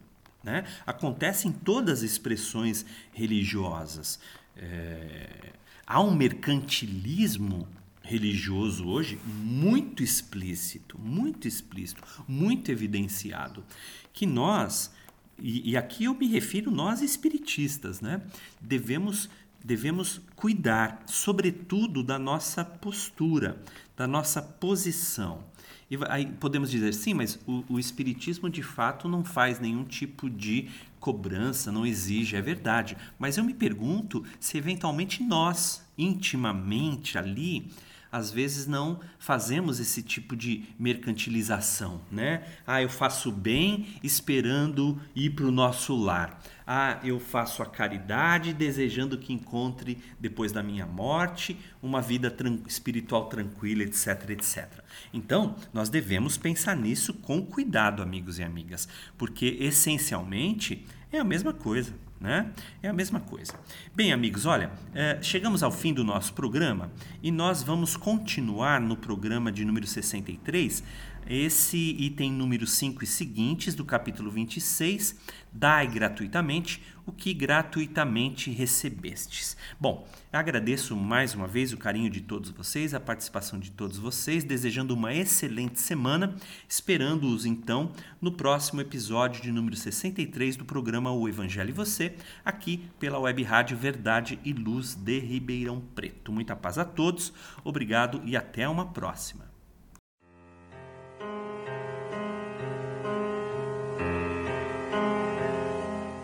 Né? 0.45 0.65
Acontece 0.87 1.49
em 1.49 1.53
todas 1.53 2.01
as 2.01 2.11
expressões 2.11 2.85
religiosas. 3.11 4.21
É... 4.55 5.55
Há 5.87 6.03
um 6.03 6.15
mercantilismo 6.15 7.67
religioso 8.03 8.87
hoje 8.87 9.19
muito 9.25 10.03
explícito, 10.03 10.99
muito 11.01 11.49
explícito, 11.49 12.03
muito 12.29 12.71
evidenciado, 12.71 13.65
que 14.13 14.27
nós, 14.27 14.93
e, 15.39 15.71
e 15.71 15.77
aqui 15.77 16.05
eu 16.05 16.15
me 16.15 16.29
refiro 16.29 16.71
nós 16.71 17.01
espiritistas, 17.01 18.03
né? 18.03 18.21
devemos 18.61 19.31
devemos 19.65 20.21
cuidar, 20.35 21.03
sobretudo, 21.07 22.03
da 22.03 22.19
nossa 22.19 22.65
postura, 22.65 23.63
da 23.97 24.07
nossa 24.07 24.41
posição. 24.41 25.45
E 25.91 25.99
aí 26.09 26.27
podemos 26.27 26.71
dizer, 26.71 26.95
sim, 26.95 27.15
mas 27.15 27.39
o, 27.47 27.65
o, 27.69 27.79
Espiritismo 27.79 28.49
de 28.49 28.63
fato 28.63 29.09
não 29.09 29.25
faz 29.25 29.59
nenhum 29.59 29.85
tipo 29.85 30.31
de 30.31 30.69
cobrança, 31.01 31.73
não 31.73 31.85
exige, 31.85 32.37
é 32.37 32.41
verdade. 32.41 32.97
Mas 33.19 33.37
eu 33.37 33.43
me 33.45 33.53
pergunto 33.53 34.25
se 34.39 34.57
eventualmente 34.57 35.23
nós, 35.23 35.85
intimamente 35.99 37.19
ali, 37.19 37.73
às 38.13 38.31
vezes 38.31 38.67
não 38.67 39.01
fazemos 39.19 39.79
esse 39.79 40.03
tipo 40.03 40.37
de 40.37 40.65
mercantilização, 40.79 42.01
né? 42.11 42.45
Ah, 42.67 42.83
eu 42.83 42.89
faço 42.89 43.31
bem 43.31 43.87
esperando 44.03 45.01
ir 45.15 45.31
para 45.31 45.47
o 45.47 45.53
nosso 45.53 45.97
lar. 45.97 46.41
Ah, 46.73 47.01
eu 47.03 47.19
faço 47.19 47.65
a 47.65 47.67
caridade 47.67 48.53
desejando 48.53 49.19
que 49.19 49.33
encontre 49.33 49.99
depois 50.21 50.53
da 50.53 50.63
minha 50.63 50.87
morte 50.87 51.59
uma 51.83 52.01
vida 52.01 52.31
tran 52.31 52.61
espiritual 52.65 53.25
tranquila, 53.25 53.83
etc, 53.83 54.31
etc. 54.31 54.69
Então, 55.13 55.57
nós 55.73 55.89
devemos 55.89 56.39
pensar 56.39 56.77
nisso 56.77 57.13
com 57.13 57.45
cuidado, 57.45 58.05
amigos 58.05 58.39
e 58.39 58.45
amigas, 58.45 58.87
porque 59.19 59.57
essencialmente 59.59 60.87
é 61.11 61.19
a 61.19 61.25
mesma 61.25 61.53
coisa. 61.53 61.93
Né? 62.21 62.53
É 62.83 62.89
a 62.89 62.93
mesma 62.93 63.19
coisa. 63.19 63.55
Bem, 63.95 64.13
amigos, 64.13 64.45
olha, 64.45 64.71
é, 64.95 65.19
chegamos 65.23 65.63
ao 65.63 65.73
fim 65.73 65.93
do 65.93 66.05
nosso 66.05 66.35
programa 66.35 66.93
e 67.23 67.33
nós 67.33 67.63
vamos 67.63 67.97
continuar 67.97 68.79
no 68.79 68.95
programa 68.95 69.51
de 69.51 69.65
número 69.65 69.87
63 69.87 70.85
esse 71.29 71.77
item 71.77 72.33
número 72.33 72.67
5 72.67 73.05
e 73.05 73.07
seguintes 73.07 73.75
do 73.75 73.85
capítulo 73.85 74.31
26, 74.31 75.17
dai 75.53 75.87
gratuitamente 75.87 76.83
o 77.07 77.13
que 77.13 77.35
gratuitamente 77.35 78.51
recebestes. 78.51 79.57
Bom, 79.81 80.07
agradeço 80.33 80.95
mais 80.97 81.35
uma 81.35 81.47
vez 81.47 81.73
o 81.73 81.77
carinho 81.77 82.09
de 82.09 82.21
todos 82.21 82.51
vocês, 82.51 82.95
a 82.95 83.01
participação 83.01 83.59
de 83.59 83.71
todos 83.73 83.99
vocês, 83.99 84.45
desejando 84.45 84.95
uma 84.95 85.13
excelente 85.13 85.81
semana, 85.81 86.37
esperando-os 86.69 87.45
então 87.45 87.93
no 88.21 88.33
próximo 88.33 88.81
episódio 88.81 89.43
de 89.43 89.51
número 89.51 89.77
63 89.77 90.57
do 90.57 90.65
programa 90.65 91.11
O 91.11 91.29
Evangelho 91.29 91.71
e 91.71 91.73
Você, 91.73 92.15
aqui 92.45 92.89
pela 92.99 93.19
Web 93.19 93.43
Rádio 93.43 93.77
Verdade 93.77 94.39
e 94.45 94.53
Luz 94.53 94.95
de 94.95 95.19
Ribeirão 95.19 95.81
Preto. 95.95 96.31
Muita 96.31 96.55
paz 96.55 96.79
a 96.79 96.85
todos, 96.85 97.33
obrigado 97.65 98.23
e 98.25 98.37
até 98.37 98.69
uma 98.69 98.87
próxima. 98.87 99.50